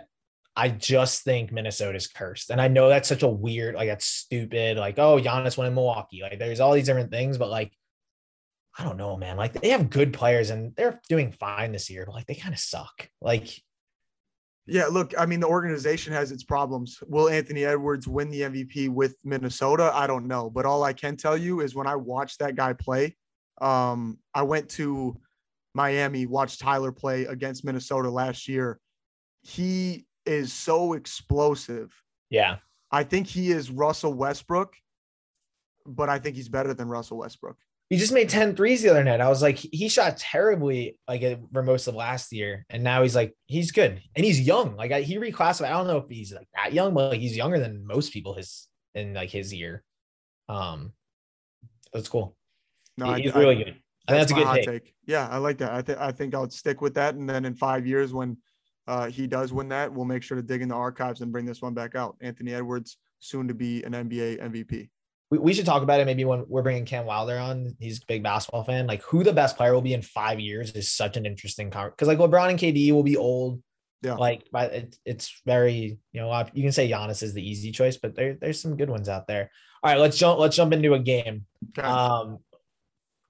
[0.59, 2.51] I just think Minnesota's cursed.
[2.51, 4.77] And I know that's such a weird, like that's stupid.
[4.77, 6.21] Like, oh, Giannis went in Milwaukee.
[6.23, 7.73] Like there's all these different things, but like,
[8.77, 9.37] I don't know, man.
[9.37, 12.55] Like they have good players and they're doing fine this year, but like they kind
[12.55, 13.09] of suck.
[13.21, 13.49] Like,
[14.69, 16.99] yeah, look, I mean, the organization has its problems.
[17.09, 19.91] Will Anthony Edwards win the MVP with Minnesota?
[19.95, 20.51] I don't know.
[20.51, 23.17] But all I can tell you is when I watched that guy play,
[23.63, 25.19] um, I went to
[25.75, 28.79] Miami, watched Tyler play against Minnesota last year.
[29.43, 31.91] He is so explosive.
[32.29, 32.57] Yeah.
[32.91, 34.75] I think he is Russell Westbrook,
[35.87, 37.57] but I think he's better than Russell Westbrook.
[37.91, 39.23] He just made 10 threes the other night.
[39.23, 41.23] I was like, he shot terribly like
[41.53, 42.67] for most of last year.
[42.69, 44.03] And now he's like, he's good.
[44.15, 44.77] And he's young.
[44.77, 45.67] Like he reclassified.
[45.67, 48.35] I don't know if he's like that young, but like, he's younger than most people
[48.35, 49.83] his in like his year.
[50.51, 50.93] Um,
[51.93, 52.37] that's cool.
[52.99, 53.81] No, he's I, really I, good.
[54.07, 54.67] I think that's a good take.
[54.67, 54.95] take.
[55.07, 55.73] Yeah, I like that.
[55.73, 57.15] I think I think I'll stick with that.
[57.15, 58.37] And then in five years, when
[58.87, 61.47] uh, he does win that, we'll make sure to dig in the archives and bring
[61.47, 62.17] this one back out.
[62.21, 64.89] Anthony Edwards, soon to be an NBA MVP.
[65.31, 67.77] We, we should talk about it maybe when we're bringing Cam Wilder on.
[67.79, 68.87] He's a big basketball fan.
[68.87, 71.95] Like who the best player will be in five years is such an interesting conversation
[71.97, 73.63] because like LeBron and KD will be old.
[74.03, 74.15] Yeah.
[74.15, 77.97] Like, but it, it's very, you know, you can say Giannis is the easy choice,
[77.97, 79.51] but there, there's some good ones out there.
[79.83, 80.39] All right, let's jump.
[80.39, 81.47] Let's jump into a game.
[81.77, 81.87] Okay.
[81.87, 82.39] Um,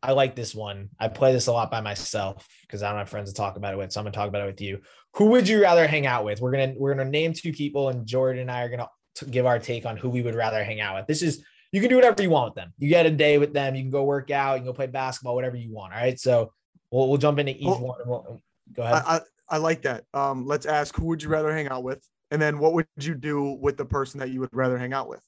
[0.03, 0.91] I like this one.
[0.99, 3.75] I play this a lot by myself because I don't have friends to talk about
[3.75, 3.93] it with.
[3.93, 4.81] So I'm gonna talk about it with you.
[5.15, 6.41] Who would you rather hang out with?
[6.41, 8.89] We're gonna we're gonna name two people, and Jordan and I are gonna
[9.31, 11.07] give our take on who we would rather hang out with.
[11.07, 12.73] This is you can do whatever you want with them.
[12.79, 13.75] You get a day with them.
[13.75, 14.55] You can go work out.
[14.55, 15.93] You can go play basketball, whatever you want.
[15.93, 16.19] All right.
[16.19, 16.53] So
[16.91, 17.99] we'll we'll jump into each well, one.
[18.07, 19.03] We'll, go ahead.
[19.07, 20.05] I, I, I like that.
[20.15, 23.15] Um, let's ask who would you rather hang out with, and then what would you
[23.15, 25.21] do with the person that you would rather hang out with?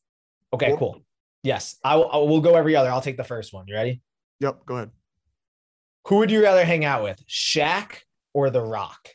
[0.52, 0.76] Okay, cool.
[0.76, 1.02] cool.
[1.42, 2.10] Yes, I will.
[2.10, 2.90] I will go every other.
[2.90, 3.66] I'll take the first one.
[3.68, 4.02] You ready?
[4.40, 4.66] Yep.
[4.66, 4.90] Go ahead.
[6.08, 7.98] Who would you rather hang out with, Shaq
[8.32, 9.10] or The Rock?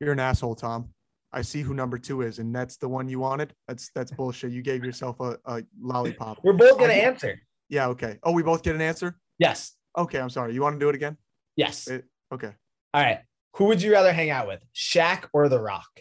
[0.00, 0.90] You're an asshole, Tom.
[1.36, 3.52] I see who number two is, and that's the one you wanted.
[3.68, 4.52] That's that's bullshit.
[4.52, 6.38] You gave yourself a, a lollipop.
[6.42, 7.38] We're both gonna answer.
[7.68, 7.88] Yeah.
[7.88, 8.18] Okay.
[8.22, 9.18] Oh, we both get an answer.
[9.38, 9.72] Yes.
[9.98, 10.18] Okay.
[10.18, 10.54] I'm sorry.
[10.54, 11.18] You want to do it again?
[11.54, 11.88] Yes.
[11.88, 12.52] It, okay.
[12.94, 13.18] All right.
[13.56, 16.00] Who would you rather hang out with, Shaq or The Rock?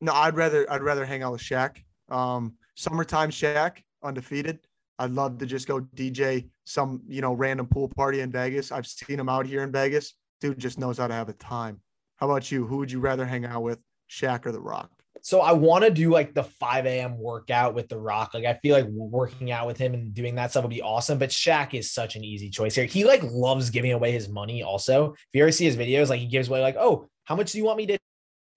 [0.00, 1.78] No, I'd rather I'd rather hang out with Shaq.
[2.10, 4.60] Um, summertime Shaq, undefeated.
[5.00, 8.70] I'd love to just go DJ some, you know, random pool party in Vegas.
[8.70, 10.14] I've seen him out here in Vegas.
[10.40, 11.80] Dude just knows how to have a time.
[12.24, 12.66] How about you?
[12.66, 13.78] Who would you rather hang out with,
[14.10, 14.90] Shaq or The Rock?
[15.20, 17.18] So I want to do like the 5 a.m.
[17.18, 18.32] workout with The Rock.
[18.32, 21.18] Like I feel like working out with him and doing that stuff would be awesome.
[21.18, 22.86] But Shaq is such an easy choice here.
[22.86, 24.62] He like loves giving away his money.
[24.62, 27.52] Also, if you ever see his videos, like he gives away like, oh, how much
[27.52, 27.98] do you want me to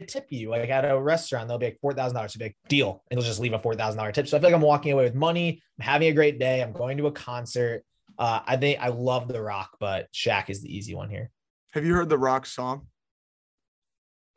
[0.08, 2.58] tip you like at a restaurant they'll be like four thousand dollars to be like
[2.70, 4.62] deal and they'll just leave a four thousand dollar tip so i feel like i'm
[4.62, 7.84] walking away with money i'm having a great day i'm going to a concert
[8.20, 11.32] uh, i think i love the rock but Shaq is the easy one here
[11.72, 12.86] have you heard the rock song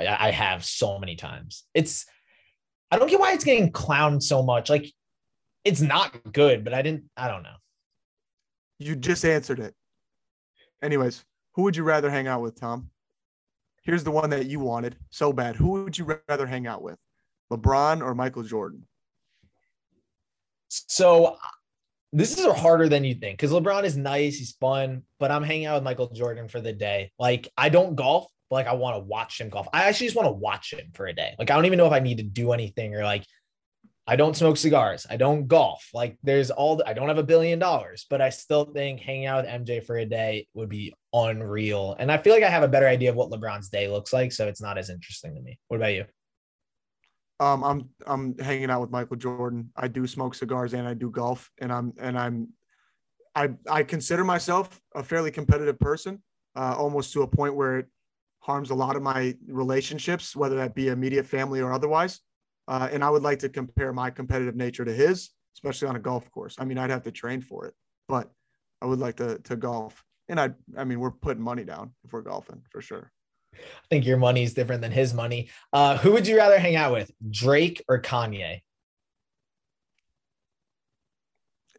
[0.00, 2.06] I, I have so many times it's
[2.90, 4.92] i don't get why it's getting clowned so much like
[5.64, 7.56] it's not good but i didn't i don't know
[8.78, 9.74] you just answered it
[10.82, 11.24] anyways
[11.54, 12.90] who would you rather hang out with tom
[13.82, 15.56] Here's the one that you wanted so bad.
[15.56, 16.98] Who would you rather hang out with,
[17.50, 18.86] LeBron or Michael Jordan?
[20.68, 21.36] So
[22.12, 25.66] this is harder than you think because LeBron is nice, he's fun, but I'm hanging
[25.66, 27.10] out with Michael Jordan for the day.
[27.18, 29.68] Like I don't golf, but like I want to watch him golf.
[29.72, 31.34] I actually just want to watch him for a day.
[31.38, 33.24] Like I don't even know if I need to do anything or like
[34.06, 35.06] I don't smoke cigars.
[35.08, 35.88] I don't golf.
[35.94, 39.26] Like there's all the, I don't have a billion dollars, but I still think hanging
[39.26, 41.94] out with MJ for a day would be unreal.
[41.96, 44.32] And I feel like I have a better idea of what LeBron's day looks like,
[44.32, 45.60] so it's not as interesting to me.
[45.68, 46.06] What about you?
[47.38, 49.70] Um, I'm I'm hanging out with Michael Jordan.
[49.76, 52.48] I do smoke cigars and I do golf, and I'm and I'm
[53.34, 56.20] I I consider myself a fairly competitive person,
[56.56, 57.86] uh, almost to a point where it
[58.40, 62.20] harms a lot of my relationships, whether that be immediate family or otherwise.
[62.68, 66.00] Uh, and I would like to compare my competitive nature to his, especially on a
[66.00, 66.56] golf course.
[66.58, 67.74] I mean, I'd have to train for it,
[68.08, 68.30] but
[68.80, 70.02] I would like to to golf.
[70.28, 73.10] And I I mean, we're putting money down if we're golfing for sure.
[73.54, 75.50] I think your money is different than his money.
[75.72, 78.60] Uh, who would you rather hang out with, Drake or Kanye?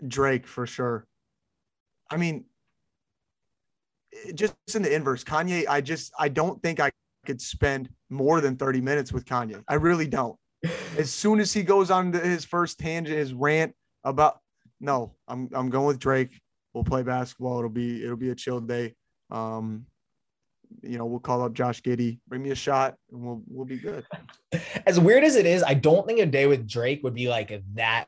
[0.06, 1.08] Drake for sure.
[2.10, 2.46] I mean,
[4.34, 6.92] just in the inverse, Kanye, I just I don't think I
[7.26, 9.64] could spend more than 30 minutes with Kanye.
[9.68, 10.38] I really don't.
[10.98, 14.40] As soon as he goes on to his first tangent, his rant about
[14.80, 16.40] no, I'm I'm going with Drake.
[16.74, 17.60] We'll play basketball.
[17.60, 18.96] It'll be it'll be a chill day.
[19.30, 19.86] Um,
[20.82, 23.78] you know, we'll call up Josh Giddey, bring me a shot, and we'll we'll be
[23.78, 24.06] good.
[24.86, 27.62] As weird as it is, I don't think a day with Drake would be like
[27.76, 28.06] that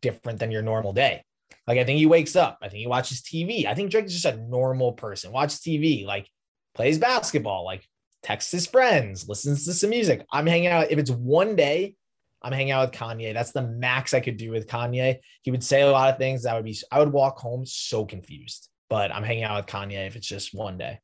[0.00, 1.24] different than your normal day.
[1.66, 3.66] Like I think he wakes up, I think he watches TV.
[3.66, 5.32] I think Drake is just a normal person.
[5.32, 6.28] Watches TV, like
[6.74, 7.86] plays basketball, like
[8.22, 10.26] texts his friends, listens to some music.
[10.32, 10.90] I'm hanging out.
[10.90, 11.94] If it's one day,
[12.42, 13.32] I'm hanging out with Kanye.
[13.32, 15.18] That's the max I could do with Kanye.
[15.42, 16.76] He would say a lot of things that would be.
[16.90, 18.68] I would walk home so confused.
[18.92, 21.00] But I'm hanging out with Kanye if it's just one day.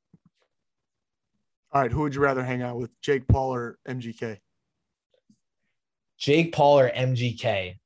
[1.72, 4.36] All right, who would you rather hang out with, Jake Paul or MGK?
[6.18, 7.78] Jake Paul or MGK?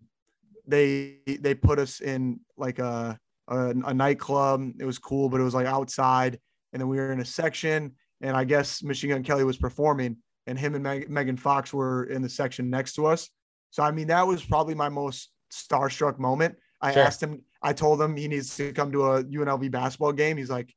[0.67, 3.19] they they put us in like a,
[3.49, 4.71] a, a nightclub.
[4.79, 6.39] It was cool, but it was like outside.
[6.73, 10.19] And then we were in a section, and I guess Machine Gun Kelly was performing,
[10.47, 13.31] and him and Meg- Megan Fox were in the section next to us.
[13.71, 16.57] So I mean, that was probably my most starstruck moment.
[16.81, 17.03] I sure.
[17.03, 17.43] asked him.
[17.63, 20.37] I told him he needs to come to a UNLV basketball game.
[20.37, 20.75] He's like,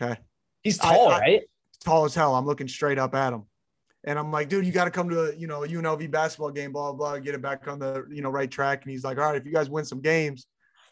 [0.00, 0.18] okay.
[0.62, 1.42] He's tall, I, I, right?
[1.84, 2.34] Tall as hell.
[2.34, 3.44] I'm looking straight up at him.
[4.04, 6.52] And I'm like, dude, you got to come to a, you know, a UNLV basketball
[6.52, 8.82] game, blah, blah, blah, get it back on the, you know, right track.
[8.82, 10.46] And he's like, all right, if you guys win some games,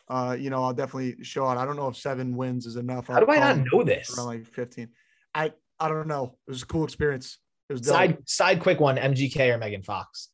[0.08, 1.56] uh, you know, I'll definitely show out.
[1.56, 3.06] I don't know if seven wins is enough.
[3.06, 4.16] How do I not know this?
[4.16, 4.88] Around like 15.
[5.34, 6.36] I, I don't know.
[6.46, 7.38] It was a cool experience.
[7.68, 7.94] It was dope.
[7.94, 10.28] side, side quick one, MGK or Megan Fox?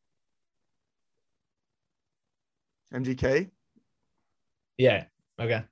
[2.92, 3.50] MGK?
[4.78, 5.04] Yeah.
[5.40, 5.62] Okay.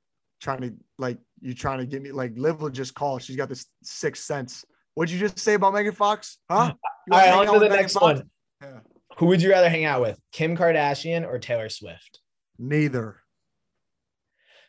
[0.41, 3.19] Trying to like, you trying to get me like Liv will just call.
[3.19, 4.65] She's got this sixth sense.
[4.95, 6.39] What'd you just say about Megan Fox?
[6.51, 6.73] Huh?
[7.11, 8.29] All right, on to the next one.
[8.63, 8.81] Yeah.
[9.19, 12.21] Who would you rather hang out with, Kim Kardashian or Taylor Swift?
[12.59, 13.17] Neither.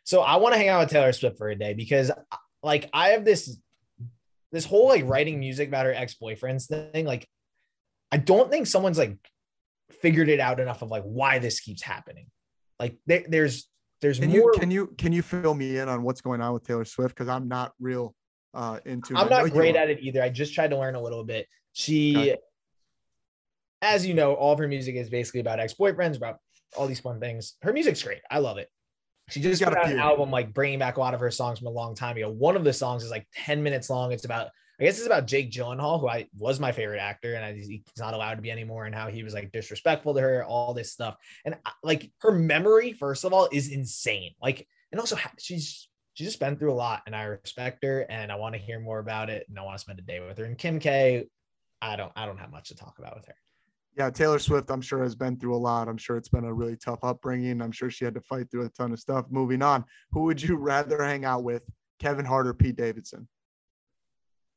[0.04, 2.12] So I want to hang out with Taylor Swift for a day because,
[2.64, 3.58] like, I have this
[4.52, 7.06] this whole like writing music about her ex boyfriends thing.
[7.06, 7.28] Like,
[8.12, 9.18] I don't think someone's like
[10.02, 12.28] figured it out enough of like why this keeps happening.
[12.80, 13.68] Like, there, there's
[14.02, 14.38] there's can more.
[14.38, 17.16] You, can you can you fill me in on what's going on with Taylor Swift?
[17.16, 18.16] Because I'm not real
[18.54, 19.16] uh into.
[19.16, 20.22] I'm not great at it either.
[20.22, 21.48] I just tried to learn a little bit.
[21.74, 22.38] She, okay.
[23.82, 26.38] as you know, all of her music is basically about ex boyfriends, about
[26.78, 27.56] all these fun things.
[27.62, 28.22] Her music's great.
[28.30, 28.70] I love it.
[29.30, 31.72] She just got an album like bringing back a lot of her songs from a
[31.72, 32.30] long time ago.
[32.30, 34.12] One of the songs is like 10 minutes long.
[34.12, 34.50] It's about,
[34.80, 37.82] I guess it's about Jake Gyllenhaal, who I was my favorite actor and I, he's
[37.98, 40.92] not allowed to be anymore, and how he was like disrespectful to her, all this
[40.92, 41.16] stuff.
[41.46, 44.34] And like her memory, first of all, is insane.
[44.42, 48.30] Like, and also she's she's just been through a lot and I respect her and
[48.30, 50.38] I want to hear more about it and I want to spend a day with
[50.38, 50.44] her.
[50.44, 51.28] And Kim K,
[51.82, 53.36] I don't I don't have much to talk about with her.
[53.98, 55.88] Yeah, Taylor Swift, I'm sure has been through a lot.
[55.88, 57.62] I'm sure it's been a really tough upbringing.
[57.62, 59.26] I'm sure she had to fight through a ton of stuff.
[59.30, 61.64] Moving on, who would you rather hang out with,
[62.00, 63.28] Kevin Hart or Pete Davidson?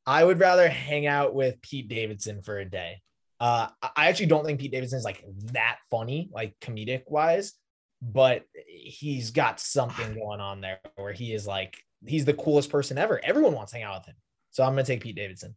[0.05, 3.01] I would rather hang out with Pete Davidson for a day.
[3.39, 7.53] Uh, I actually don't think Pete Davidson is like that funny, like comedic wise,
[8.01, 12.97] but he's got something going on there where he is like he's the coolest person
[12.97, 13.19] ever.
[13.23, 14.15] Everyone wants to hang out with him.
[14.51, 15.55] So I'm gonna take Pete Davidson.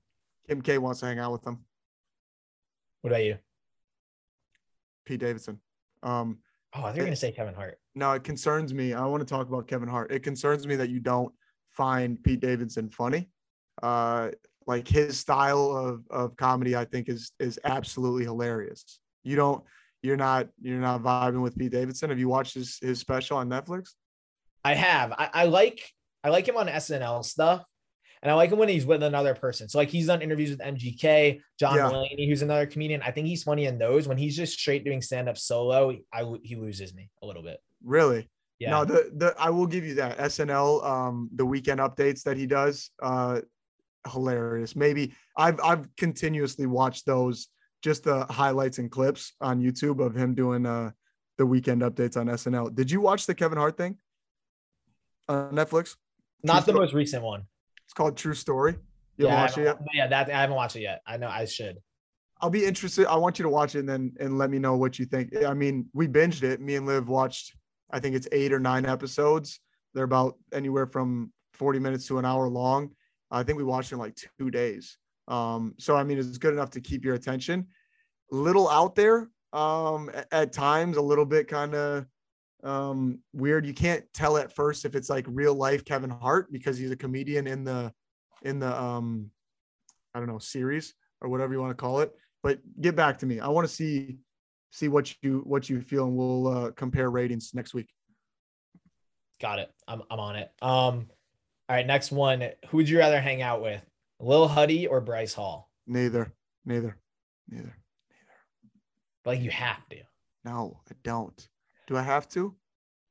[0.48, 1.64] Kim K wants to hang out with him.
[3.02, 3.38] What about you?
[5.06, 5.58] Pete Davidson.
[6.02, 6.38] Um,
[6.74, 7.78] oh, I think you're gonna say Kevin Hart.
[7.94, 8.92] no, it concerns me.
[8.92, 10.12] I want to talk about Kevin Hart.
[10.12, 11.32] It concerns me that you don't
[11.70, 13.30] find Pete Davidson funny.
[13.82, 14.30] Uh,
[14.66, 19.00] like his style of of comedy, I think is is absolutely hilarious.
[19.22, 19.64] You don't,
[20.02, 22.10] you're not, you're not vibing with Pete Davidson.
[22.10, 23.90] Have you watched his his special on Netflix?
[24.64, 25.12] I have.
[25.12, 25.80] I, I like
[26.24, 27.64] I like him on SNL stuff.
[28.22, 29.68] And I like him when he's with another person.
[29.68, 31.90] So like he's done interviews with MGK, John Yeah.
[31.90, 33.02] Mulaney, who's another comedian.
[33.02, 34.08] I think he's funny in those.
[34.08, 37.58] When he's just straight doing stand up solo, I he loses me a little bit.
[37.84, 38.28] Really?
[38.58, 38.70] Yeah.
[38.70, 42.46] No, the the I will give you that SNL um the weekend updates that he
[42.46, 43.40] does uh
[44.10, 44.74] hilarious.
[44.74, 47.48] Maybe I've I've continuously watched those
[47.82, 50.90] just the highlights and clips on YouTube of him doing uh
[51.38, 52.74] the weekend updates on SNL.
[52.74, 53.98] Did you watch the Kevin Hart thing
[55.28, 55.96] on Netflix?
[56.42, 57.42] Not the most recent one.
[57.86, 58.76] It's called True Story.
[59.16, 59.78] You yeah, haven't watched it yet?
[59.94, 61.00] yeah, that I haven't watched it yet.
[61.06, 61.78] I know I should.
[62.40, 63.06] I'll be interested.
[63.06, 65.34] I want you to watch it and then and let me know what you think.
[65.44, 66.60] I mean, we binged it.
[66.60, 67.54] Me and Liv watched.
[67.90, 69.60] I think it's eight or nine episodes.
[69.94, 72.90] They're about anywhere from forty minutes to an hour long.
[73.30, 74.98] I think we watched it in like two days.
[75.28, 77.68] Um, so I mean, it's good enough to keep your attention.
[78.30, 82.06] Little out there um, at times, a little bit kind of
[82.62, 83.66] um, weird.
[83.66, 86.96] You can't tell at first if it's like real life Kevin Hart because he's a
[86.96, 87.92] comedian in the
[88.42, 89.30] in the um,
[90.14, 92.12] I don't know series or whatever you want to call it
[92.46, 93.40] but get back to me.
[93.40, 94.18] I want to see
[94.70, 97.88] see what you what you feel, and we'll uh, compare ratings next week.
[99.40, 99.72] Got it.
[99.88, 100.52] I'm I'm on it.
[100.62, 101.08] Um,
[101.68, 102.48] all right, next one.
[102.68, 103.82] Who would you rather hang out with?
[104.20, 105.68] Lil Huddy or Bryce Hall?
[105.88, 106.32] Neither,
[106.64, 106.96] neither,
[107.48, 107.64] neither.
[107.66, 107.76] Neither.
[109.24, 109.96] Like you have to.
[110.44, 111.48] No, I don't.
[111.86, 112.54] Do I have to?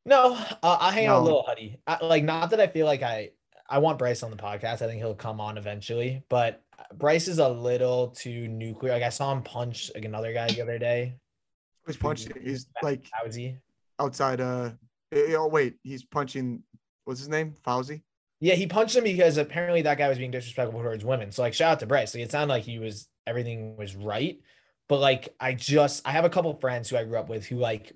[0.05, 1.79] No, uh, I hang out a little Huddy.
[1.87, 3.31] I, like, not that I feel like I
[3.67, 4.81] I want Bryce on the podcast.
[4.81, 6.61] I think he'll come on eventually, but
[6.93, 8.93] Bryce is a little too nuclear.
[8.93, 11.15] Like I saw him punch like another guy the other day.
[11.87, 12.33] He's punching.
[12.43, 13.57] He's like he?
[13.99, 14.41] outside.
[14.41, 14.71] Uh,
[15.11, 16.61] eh, oh wait, he's punching.
[17.05, 17.55] What's his name?
[17.65, 18.01] Fauzi.
[18.39, 21.31] Yeah, he punched him because apparently that guy was being disrespectful towards women.
[21.31, 22.13] So like, shout out to Bryce.
[22.13, 24.39] Like, it sounded like he was everything was right,
[24.87, 27.57] but like, I just I have a couple friends who I grew up with who
[27.57, 27.93] like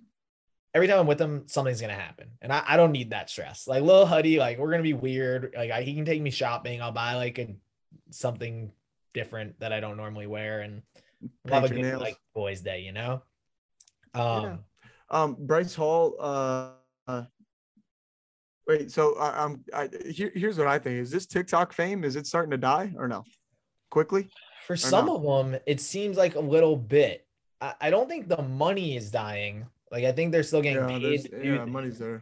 [0.74, 3.68] every time I'm with them, something's gonna happen, and I, I don't need that stress.
[3.68, 5.54] Like Lil Huddy, like we're gonna be weird.
[5.56, 6.82] Like I, he can take me shopping.
[6.82, 7.56] I'll buy like a
[8.12, 8.72] something
[9.14, 10.82] different that I don't normally wear, and
[11.46, 12.02] we'll have a good nails.
[12.02, 13.22] like boys' day, you know.
[14.14, 14.58] Um, Yeah.
[15.12, 16.16] Um, Bryce Hall.
[16.20, 16.72] Uh,
[17.08, 17.24] uh
[18.68, 18.92] wait.
[18.92, 19.64] So I, I'm.
[19.74, 21.00] I, here, here's what I think.
[21.00, 22.04] Is this TikTok fame?
[22.04, 23.24] Is it starting to die or no?
[23.90, 24.30] Quickly.
[24.68, 25.16] For some no?
[25.16, 27.26] of them, it seems like a little bit.
[27.60, 29.66] I, I don't think the money is dying.
[29.92, 31.04] Like I think they're still getting Yeah, paid.
[31.04, 32.22] there's, to do yeah, money's there.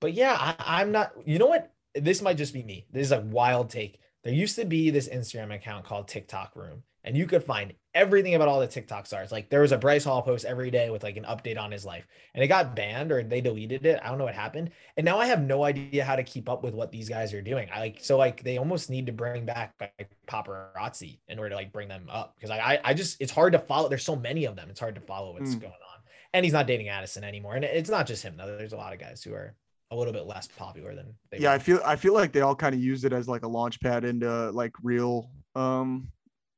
[0.00, 1.12] But yeah, I, I'm not.
[1.24, 1.72] You know what?
[1.94, 2.86] This might just be me.
[2.92, 3.98] This is a wild take.
[4.24, 8.34] There used to be this Instagram account called TikTok Room, and you could find everything
[8.34, 9.32] about all the TikTok stars.
[9.32, 11.84] Like there was a Bryce Hall post every day with like an update on his
[11.86, 14.00] life, and it got banned or they deleted it.
[14.02, 16.62] I don't know what happened, and now I have no idea how to keep up
[16.62, 17.68] with what these guys are doing.
[17.72, 21.56] I like so like they almost need to bring back like paparazzi in order to
[21.56, 23.88] like bring them up because I I, I just it's hard to follow.
[23.88, 24.68] There's so many of them.
[24.68, 25.60] It's hard to follow what's Mm.
[25.62, 25.85] going on.
[26.34, 28.56] And he's not dating Addison anymore, and it's not just him though.
[28.56, 29.54] There's a lot of guys who are
[29.90, 31.54] a little bit less popular than they yeah, were.
[31.54, 33.80] I feel I feel like they all kind of use it as like a launch
[33.80, 36.08] pad into like real um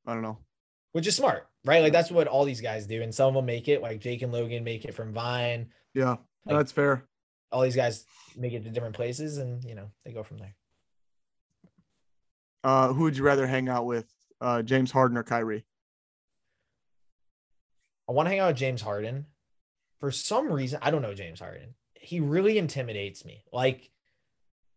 [0.05, 0.39] I don't know.
[0.93, 1.81] which is smart, right?
[1.83, 3.81] Like that's what all these guys do, and some of them make it.
[3.81, 5.69] Like Jake and Logan make it from Vine.
[5.93, 7.05] Yeah, Like- that's fair.
[7.51, 8.05] All these guys
[8.35, 10.55] make it to different places, and you know they go from there.
[12.63, 14.07] Uh who would you rather hang out with?
[14.41, 15.65] Uh James Harden or Kyrie?
[18.07, 19.27] I want to hang out with James Harden.
[19.99, 21.75] For some reason, I don't know James Harden.
[21.93, 23.43] He really intimidates me.
[23.51, 23.91] Like,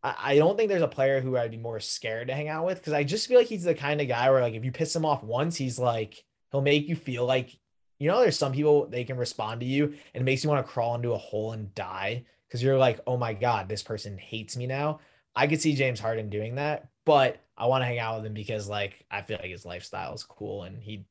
[0.02, 2.66] I, I don't think there's a player who I'd be more scared to hang out
[2.66, 4.72] with because I just feel like he's the kind of guy where, like, if you
[4.72, 7.56] piss him off once, he's like, he'll make you feel like,
[7.98, 10.64] you know, there's some people they can respond to you and it makes you want
[10.64, 14.18] to crawl into a hole and die because you're like, oh my God, this person
[14.18, 15.00] hates me now.
[15.34, 18.34] I could see James Harden doing that, but I want to hang out with him
[18.34, 21.06] because, like, I feel like his lifestyle is cool and he,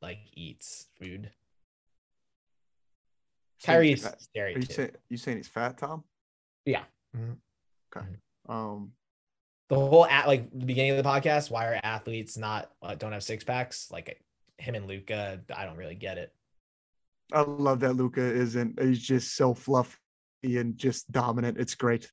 [0.00, 1.30] like, eats food.
[3.58, 4.22] Saying Kyrie is fat- Are you
[4.62, 4.70] stereotype.
[4.72, 6.04] saying you saying he's fat, Tom?
[6.64, 6.84] Yeah.
[7.16, 7.36] Mhm.
[7.96, 8.06] Okay.
[8.48, 8.92] Um
[9.68, 13.12] The whole at like the beginning of the podcast, why are athletes not uh, don't
[13.12, 13.90] have six packs?
[13.90, 14.22] Like
[14.58, 16.32] him and Luka, I don't really get it.
[17.32, 19.96] I love that Luka isn't he's just so fluffy
[20.44, 21.58] and just dominant.
[21.58, 22.10] It's great.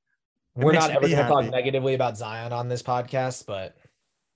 [0.56, 3.78] We're makes not ever going to talk negatively about Zion on this podcast, but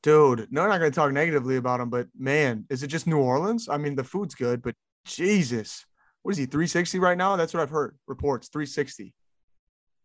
[0.01, 3.17] Dude, no, I'm not gonna talk negatively about him, but man, is it just New
[3.17, 3.67] Orleans?
[3.67, 4.73] I mean, the food's good, but
[5.05, 5.85] Jesus,
[6.23, 6.45] what is he?
[6.45, 7.35] 360 right now?
[7.35, 7.95] That's what I've heard.
[8.07, 9.13] Reports 360.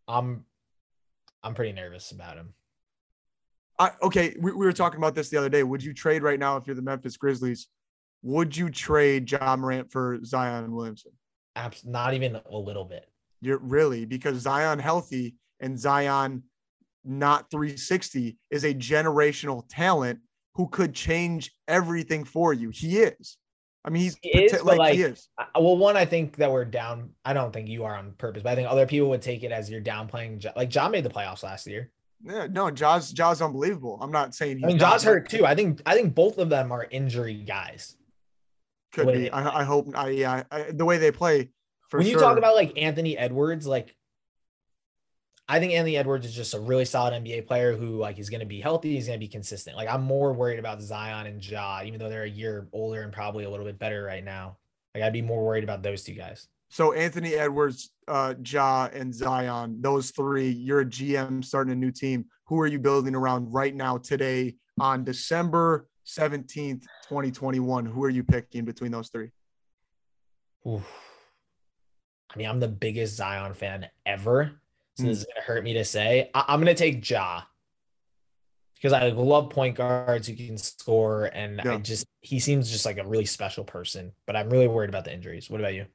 [0.07, 0.45] I'm
[1.43, 2.55] I'm pretty nervous about him.
[3.79, 5.63] I, okay, we, we were talking about this the other day.
[5.63, 7.69] Would you trade right now if you're the Memphis Grizzlies?
[8.23, 11.13] Would you trade Ja Morant for Zion Williamson?
[11.57, 13.11] Abs- not even a little bit.
[13.41, 16.45] You're really because Zion healthy and Zion
[17.05, 20.21] not 360 is a generational talent
[20.55, 22.71] who could change everything for you.
[22.71, 23.37] He is.
[23.85, 25.29] I mean, he's He is, like, like, he is.
[25.55, 27.11] Well, one, I think that we're down.
[27.25, 29.53] I don't think you are on purpose, but I think other people would take it
[29.53, 30.43] as you're downplaying.
[30.43, 31.91] Ja- Like Ja made the playoffs last year.
[32.23, 33.99] Yeah, no, Ja's, Ja's, unbelievable.
[34.01, 35.45] I'm not saying he's I mean, Josh hurt too.
[35.45, 37.97] I think I think both of them are injury guys.
[38.93, 39.31] Could be.
[39.31, 39.89] I, I hope.
[39.95, 40.45] I yeah.
[40.51, 41.51] I, the way they play.
[41.91, 42.15] For when sure.
[42.15, 43.95] you talk about like Anthony Edwards, like
[45.47, 48.41] I think Anthony Edwards is just a really solid NBA player who like he's going
[48.41, 48.95] to be healthy.
[48.95, 49.77] He's going to be consistent.
[49.77, 53.13] Like I'm more worried about Zion and Ja, even though they're a year older and
[53.13, 54.57] probably a little bit better right now.
[54.95, 56.49] Like I'd be more worried about those two guys.
[56.71, 61.93] So Anthony Edwards, uh, Ja, and Zion, those three, you're a GM starting a new
[61.93, 62.25] team.
[62.47, 67.87] Who are you building around right now today on December 17th, 2021?
[67.87, 69.31] Who are you picking between those three?
[70.67, 70.85] Oof.
[72.35, 74.61] I mean, I'm the biggest Zion fan ever.
[74.97, 75.35] So this is hmm.
[75.35, 76.31] gonna hurt me to say.
[76.35, 77.43] I- I'm gonna take Ja
[78.85, 82.99] because I love point guards who can score, and I just he seems just like
[82.99, 84.13] a really special person.
[84.27, 85.49] But I'm really worried about the injuries.
[85.49, 85.87] What about you?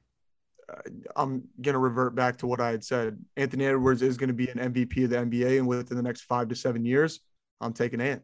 [0.68, 0.80] Uh,
[1.14, 3.24] I'm going to revert back to what I had said.
[3.36, 6.22] Anthony Edwards is going to be an MVP of the NBA, and within the next
[6.22, 7.20] five to seven years,
[7.60, 8.22] I'm taking Ant.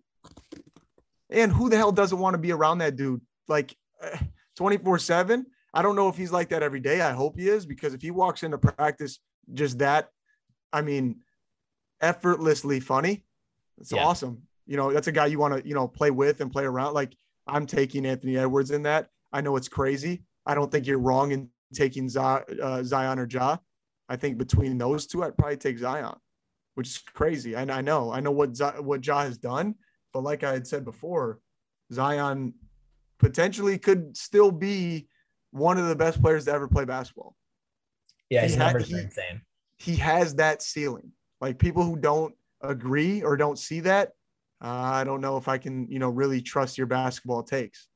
[1.30, 3.20] And who the hell doesn't want to be around that dude?
[3.46, 4.16] Like uh,
[4.56, 5.46] 24 7.
[5.74, 7.02] I don't know if he's like that every day.
[7.02, 9.20] I hope he is because if he walks into practice
[9.54, 10.08] just that,
[10.76, 11.20] I mean,
[12.02, 13.24] effortlessly funny,
[13.78, 14.04] it's Yeah.
[14.04, 14.42] awesome.
[14.66, 16.92] You know, that's a guy you want to, you know, play with and play around.
[16.92, 17.16] Like
[17.46, 19.08] I'm taking Anthony Edwards in that.
[19.32, 20.24] I know it's crazy.
[20.44, 23.56] I don't think you're wrong in taking uh, Zion or Ja.
[24.08, 26.14] I think between those two, I'd probably take Zion,
[26.74, 27.54] which is crazy.
[27.54, 28.50] And I know, I know what
[28.84, 29.76] what Ja has done,
[30.12, 31.40] but like I had said before,
[31.92, 32.54] Zion
[33.18, 35.08] potentially could still be
[35.52, 37.34] one of the best players to ever play basketball.
[38.28, 39.40] Yeah, He his had- numbers he- insane.
[39.78, 41.12] He has that ceiling.
[41.40, 44.12] Like people who don't agree or don't see that,
[44.62, 47.88] uh, I don't know if I can, you know, really trust your basketball takes.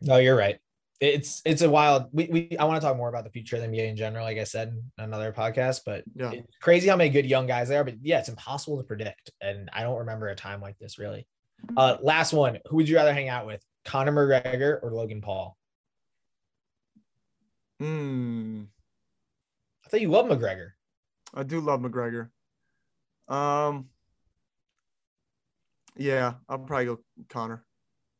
[0.00, 0.58] No, you're right.
[1.00, 2.06] It's it's a wild.
[2.12, 4.24] We, we I want to talk more about the future of the NBA in general,
[4.24, 5.80] like I said in another podcast.
[5.84, 6.32] But Yeah.
[6.32, 7.84] it's crazy how many good young guys there are.
[7.84, 9.30] But yeah, it's impossible to predict.
[9.40, 11.26] And I don't remember a time like this really.
[11.76, 12.58] Uh, last one.
[12.66, 15.56] Who would you rather hang out with, Conor McGregor or Logan Paul?
[17.80, 18.64] Hmm.
[19.84, 20.70] I thought you love McGregor.
[21.34, 22.28] I do love McGregor.
[23.28, 23.86] Um,
[25.96, 27.64] yeah, I'll probably go Connor.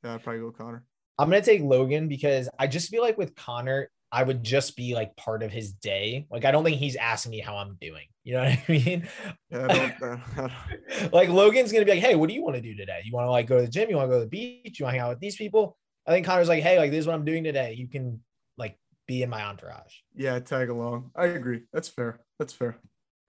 [0.02, 0.84] Yeah, I'll probably go Connor.
[1.18, 4.94] I'm gonna take Logan because I just feel like with Connor, I would just be
[4.94, 6.26] like part of his day.
[6.30, 8.06] Like I don't think he's asking me how I'm doing.
[8.24, 9.08] You know what I mean?
[9.50, 13.00] Yeah, I like Logan's gonna be like, hey, what do you want to do today?
[13.04, 13.90] You want to like go to the gym?
[13.90, 14.78] You want to go to the beach?
[14.78, 15.76] You want to hang out with these people?
[16.06, 17.74] I think Connor's like, hey, like this is what I'm doing today.
[17.74, 18.20] You can
[18.58, 19.94] like be in my entourage.
[20.14, 21.10] yeah, tag along.
[21.16, 21.62] I agree.
[21.72, 22.20] That's fair.
[22.38, 22.78] That's fair.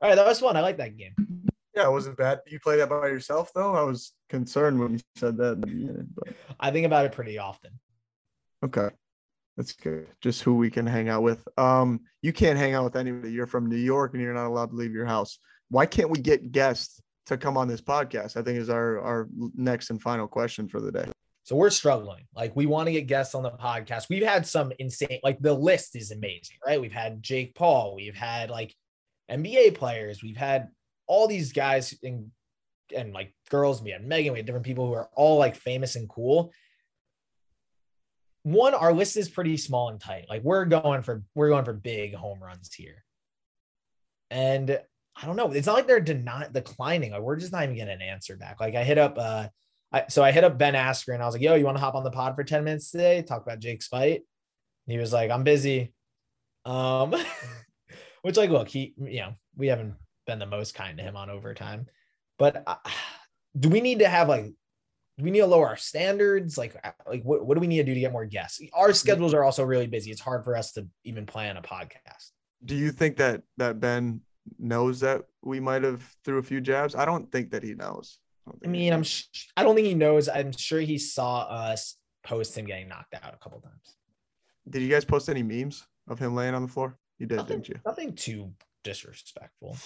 [0.02, 0.58] All right, that was fun.
[0.58, 1.14] I like that game.
[1.76, 2.42] Yeah, it wasn't bad.
[2.48, 3.76] You play that by yourself though.
[3.76, 7.72] I was concerned when you said that beginning, but I think about it pretty often.
[8.64, 8.90] okay.
[9.58, 10.08] That's good.
[10.20, 11.42] Just who we can hang out with.
[11.58, 13.32] Um, you can't hang out with anybody.
[13.32, 15.40] You're from New York and you're not allowed to leave your house.
[15.70, 18.36] Why can't we get guests to come on this podcast?
[18.36, 21.06] I think is our our next and final question for the day.
[21.44, 22.26] So we're struggling.
[22.36, 24.10] Like we want to get guests on the podcast.
[24.10, 26.82] We've had some insane, like the list is amazing, right?
[26.82, 28.76] We've had Jake Paul, we've had like
[29.32, 30.70] NBA players, we've had
[31.08, 32.32] all these guys and
[32.96, 35.96] and like girls, we had Megan, we had different people who are all like famous
[35.96, 36.52] and cool.
[38.44, 40.26] One, our list is pretty small and tight.
[40.30, 43.04] Like we're going for we're going for big home runs here.
[44.30, 44.80] And
[45.16, 45.52] I don't know.
[45.52, 47.12] It's not like they're declining.
[47.12, 48.60] Like we're just not even getting an answer back.
[48.60, 49.48] Like I hit up uh
[49.92, 51.82] I, so I hit up Ben Askren and I was like, yo, you want to
[51.82, 53.22] hop on the pod for 10 minutes today?
[53.22, 54.16] Talk about Jake's fight.
[54.88, 55.94] And he was like, I'm busy.
[56.66, 57.16] Um,
[58.26, 59.94] which like, look, he, you know, we haven't
[60.26, 61.86] been the most kind to him on overtime,
[62.40, 62.78] but uh,
[63.60, 66.58] do we need to have like, do we need to lower our standards?
[66.58, 68.60] Like, uh, like what, what do we need to do to get more guests?
[68.74, 70.10] Our schedules are also really busy.
[70.10, 72.32] It's hard for us to even plan a podcast.
[72.66, 74.22] Do you think that that Ben
[74.58, 76.96] knows that we might have threw a few jabs?
[76.96, 78.18] I don't think that he knows.
[78.48, 80.30] don't I mean, I'm, sh- I don't think he knows.
[80.30, 83.98] I'm sure he saw us post him getting knocked out a couple times.
[84.68, 86.98] Did you guys post any memes of him laying on the floor?
[87.20, 87.80] You did, nothing, didn't you?
[87.86, 88.52] nothing too
[88.84, 89.78] disrespectful.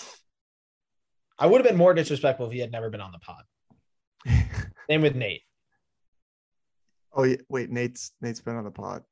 [1.38, 3.43] I would have been more disrespectful if he had never been on the pod.
[4.89, 5.43] Same with Nate.
[7.13, 9.03] oh yeah, wait, Nate's Nate's been on the pod.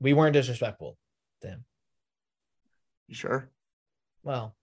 [0.00, 0.96] We weren't disrespectful
[1.42, 1.64] to him.
[3.08, 3.50] You sure?
[4.22, 4.54] Well,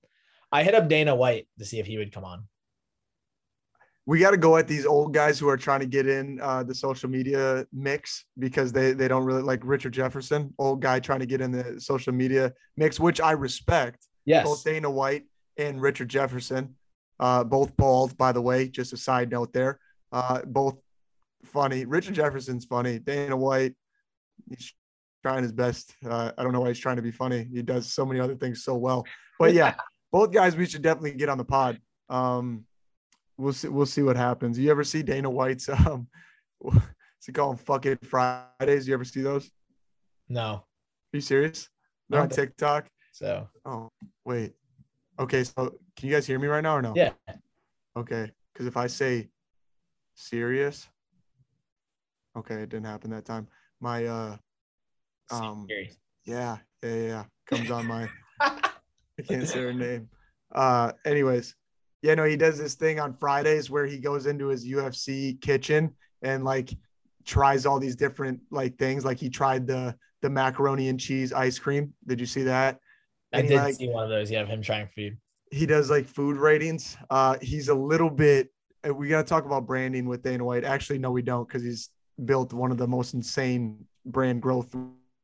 [0.51, 2.47] I hit up Dana White to see if he would come on.
[4.08, 6.64] We got to go at these old guys who are trying to get in uh,
[6.64, 11.20] the social media mix because they they don't really like Richard Jefferson, old guy trying
[11.20, 14.08] to get in the social media mix, which I respect.
[14.26, 14.45] Yes.
[14.45, 15.26] Both Dana White
[15.58, 16.76] and Richard Jefferson,
[17.20, 18.70] uh, both bald, by the way.
[18.70, 19.78] Just a side note there.
[20.14, 20.78] Uh, both
[21.43, 21.84] funny.
[21.84, 22.99] Richard Jefferson's funny.
[22.99, 23.76] Dana White,
[24.49, 24.74] he's
[25.22, 25.93] trying his best.
[26.05, 27.45] Uh, I don't know why he's trying to be funny.
[27.53, 29.05] He does so many other things so well.
[29.38, 29.76] But yeah,
[30.14, 31.82] both guys we should definitely get on the pod.
[32.10, 32.64] Um,
[33.38, 33.67] we'll see.
[33.67, 34.57] We'll see what happens.
[34.59, 35.69] You ever see Dana White's?
[35.88, 36.07] Um,
[36.65, 37.57] is he call them?
[37.57, 38.88] Fuck it Fridays.
[38.88, 39.49] You ever see those?
[40.29, 40.41] No.
[40.49, 40.63] Are
[41.13, 41.69] you serious?
[42.09, 42.23] They're No.
[42.23, 42.88] on TikTok.
[43.11, 43.89] So Oh
[44.25, 44.53] wait.
[45.19, 46.93] Okay, so can you guys hear me right now or no?
[46.95, 47.11] yeah.
[47.97, 49.29] Okay, because if I say
[50.15, 50.88] serious,
[52.38, 53.47] okay, it didn't happen that time.
[53.79, 54.38] My uh,
[55.31, 55.77] um, yeah,
[56.25, 58.07] yeah, yeah, yeah, comes on my.
[58.41, 60.09] I can't say her name.
[60.53, 61.55] Uh, anyways,
[62.02, 65.95] yeah, no, he does this thing on Fridays where he goes into his UFC kitchen
[66.22, 66.70] and like
[67.26, 69.04] tries all these different like things.
[69.06, 71.93] Like he tried the the macaroni and cheese ice cream.
[72.06, 72.80] Did you see that?
[73.34, 74.32] I And did like, see one of those.
[74.32, 75.18] Yeah, of him trying food.
[75.52, 76.98] he does like food ratings.
[77.10, 78.50] Uh, he's a little bit.
[78.88, 80.64] uh, We got to talk about branding with Dana White.
[80.64, 81.89] Actually, no, we don't, because he's
[82.26, 84.74] built one of the most insane brand growth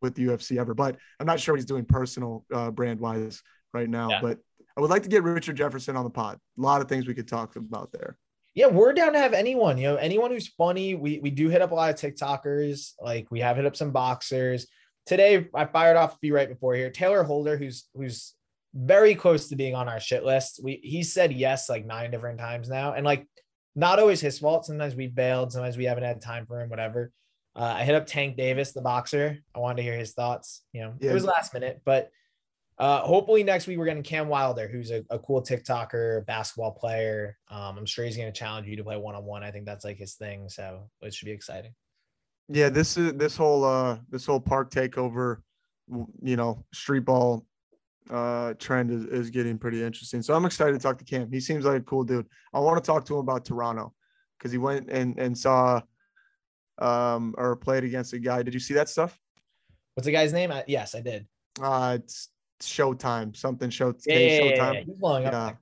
[0.02, 0.74] with UFC ever.
[0.74, 3.42] But I'm not sure what he's doing personal uh, brand wise
[3.74, 4.10] right now.
[4.10, 4.22] Yeah.
[4.22, 4.40] But
[4.76, 6.40] I would like to get Richard Jefferson on the pod.
[6.58, 8.18] A lot of things we could talk about there.
[8.56, 10.96] Yeah, we're down to have anyone, you know, anyone who's funny.
[10.96, 12.94] We we do hit up a lot of TikTokers.
[13.02, 14.68] Like we have hit up some boxers.
[15.06, 16.90] Today I fired off a few right before here.
[16.90, 18.34] Taylor Holder, who's who's
[18.76, 20.60] very close to being on our shit list.
[20.64, 22.94] We he said yes like nine different times now.
[22.94, 23.28] And like
[23.76, 24.66] not always his fault.
[24.66, 27.12] Sometimes we bailed, sometimes we haven't had time for him, whatever.
[27.56, 29.40] Uh, I hit up Tank Davis, the boxer.
[29.56, 30.64] I wanted to hear his thoughts.
[30.74, 31.12] You know, Yeah.
[31.12, 32.10] it was last minute, but
[32.78, 37.38] uh, hopefully next week we're getting Cam Wilder, who's a, a cool TikToker, basketball player.
[37.50, 39.44] Um, I'm sure he's going to challenge you to play one on one.
[39.44, 41.74] I think that's like his thing, so it should be exciting.
[42.50, 45.38] Yeah, this is this whole uh this whole park takeover,
[46.22, 47.46] you know, street ball
[48.10, 50.22] uh trend is, is getting pretty interesting.
[50.22, 51.32] So I'm excited to talk to Cam.
[51.32, 52.28] He seems like a cool dude.
[52.54, 53.94] I want to talk to him about Toronto
[54.38, 55.82] because he went and and saw
[56.80, 58.44] um or played against a guy.
[58.44, 59.18] Did you see that stuff?
[59.94, 60.52] What's the guy's name?
[60.52, 61.26] I, yes, I did.
[61.62, 62.28] Uh it's
[62.68, 64.74] Showtime, something show Yeah, yeah, Showtime.
[64.74, 64.84] yeah.
[64.84, 65.34] He's blowing up.
[65.34, 65.54] Yeah.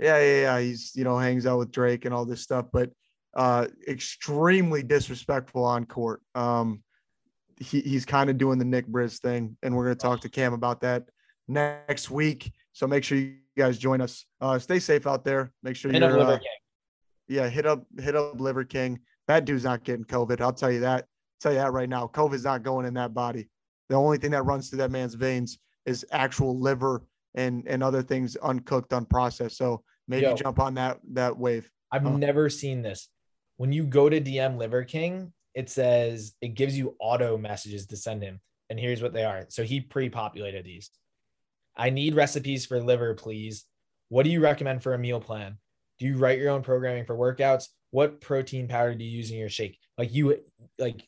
[0.00, 0.60] Yeah, yeah, yeah.
[0.60, 2.90] He's you know hangs out with Drake and all this stuff, but
[3.34, 6.22] uh extremely disrespectful on court.
[6.34, 6.82] Um
[7.60, 10.52] he, he's kind of doing the Nick Briz thing, and we're gonna talk to Cam
[10.52, 11.08] about that
[11.48, 12.52] next week.
[12.72, 14.24] So make sure you guys join us.
[14.40, 15.52] Uh stay safe out there.
[15.62, 16.38] Make sure Hit you're uh,
[17.28, 19.00] yeah, hit up hit up Liver King.
[19.26, 20.40] That dude's not getting COVID.
[20.40, 21.06] I'll tell you that.
[21.40, 22.06] tell you that right now.
[22.06, 23.48] COVID's not going in that body.
[23.88, 27.02] The only thing that runs through that man's veins is actual liver
[27.34, 29.52] and and other things uncooked, unprocessed.
[29.52, 30.34] So maybe Yo.
[30.34, 31.70] jump on that that wave.
[31.92, 32.16] I've Oh.
[32.16, 33.08] never seen this.
[33.56, 37.96] When you go to DM Liver King, it says it gives you auto messages to
[37.96, 38.40] send him.
[38.70, 39.46] And here's what they are.
[39.48, 40.90] So he pre-populated these.
[41.76, 43.64] I need recipes for liver, please.
[44.10, 45.58] What do you recommend for a meal plan?
[45.98, 47.68] Do you write your own programming for workouts?
[47.90, 49.78] What protein powder do you use in your shake?
[49.96, 50.40] Like you
[50.78, 51.06] like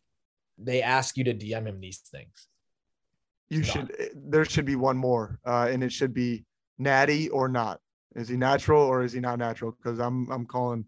[0.58, 2.46] they ask you to DM him these things.
[3.50, 3.94] You should.
[3.98, 6.44] eh, There should be one more, uh, and it should be
[6.78, 7.80] natty or not.
[8.16, 9.72] Is he natural or is he not natural?
[9.72, 10.84] Because I'm I'm calling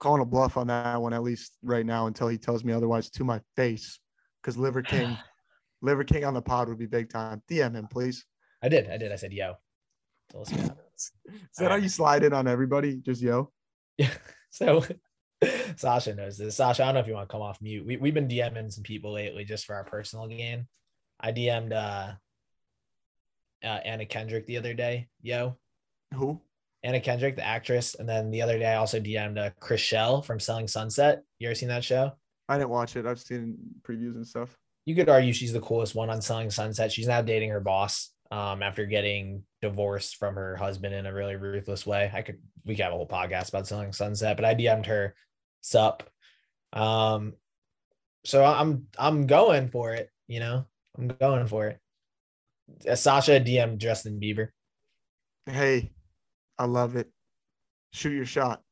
[0.00, 3.10] calling a bluff on that one at least right now until he tells me otherwise
[3.10, 3.98] to my face.
[4.42, 5.16] Because Liver King,
[5.82, 7.42] Liver King on the pod would be big time.
[7.50, 8.24] DM him, please.
[8.62, 8.88] I did.
[8.90, 9.12] I did.
[9.12, 9.54] I said, yo.
[10.32, 11.12] So let's see what happens.
[11.26, 12.96] Is that how you slide in on everybody?
[12.96, 13.52] Just yo.
[13.98, 14.10] Yeah.
[14.50, 14.84] So
[15.74, 16.56] Sasha knows this.
[16.56, 17.84] Sasha, I don't know if you want to come off mute.
[17.84, 20.68] We, we've been DMing some people lately just for our personal gain.
[21.24, 22.12] I DM'd uh,
[23.64, 25.08] uh, Anna Kendrick the other day.
[25.22, 25.56] Yo,
[26.12, 26.38] Who?
[26.82, 27.94] Anna Kendrick, the actress.
[27.94, 31.22] And then the other day, I also DM'd uh, Chrishell from Selling Sunset.
[31.38, 32.12] You ever seen that show?
[32.46, 33.06] I didn't watch it.
[33.06, 34.54] I've seen previews and stuff.
[34.84, 36.92] You could argue she's the coolest one on Selling Sunset.
[36.92, 41.36] She's now dating her boss um, after getting divorced from her husband in a really
[41.36, 42.10] ruthless way.
[42.12, 45.14] I could we could have a whole podcast about Selling Sunset, but I DM'd her
[45.62, 46.02] sup.
[46.74, 47.32] Um,
[48.26, 50.10] so I'm I'm going for it.
[50.26, 50.66] You know,
[50.96, 51.78] I'm going for it.
[52.96, 54.48] Sasha DM Justin Bieber.
[55.46, 55.92] Hey,
[56.58, 57.10] I love it.
[57.92, 58.62] Shoot your shot.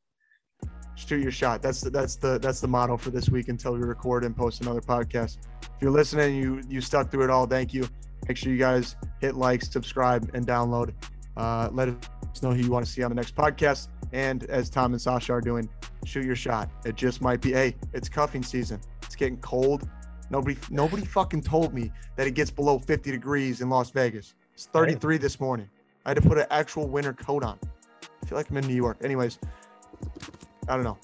[0.94, 1.62] Shoot your shot.
[1.62, 4.60] That's the that's the that's the motto for this week until we record and post
[4.62, 5.38] another podcast.
[5.62, 7.46] If you're listening, you you stuck through it all.
[7.46, 7.86] Thank you.
[8.28, 10.94] Make sure you guys hit like, subscribe, and download.
[11.36, 13.88] Uh, let us know who you want to see on the next podcast.
[14.12, 15.68] And as Tom and Sasha are doing,
[16.04, 16.70] shoot your shot.
[16.84, 17.52] It just might be.
[17.52, 18.80] Hey, it's cuffing season.
[19.02, 19.88] It's getting cold.
[20.32, 24.34] Nobody nobody fucking told me that it gets below 50 degrees in Las Vegas.
[24.54, 25.68] It's 33 this morning.
[26.06, 27.58] I had to put an actual winter coat on.
[28.02, 28.96] I feel like I'm in New York.
[29.04, 29.38] Anyways,
[30.68, 30.98] I don't know.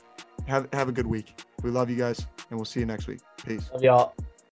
[0.47, 1.45] Have have a good week.
[1.63, 3.21] We love you guys, and we'll see you next week.
[3.45, 3.71] Peace.
[3.71, 4.15] Love y'all.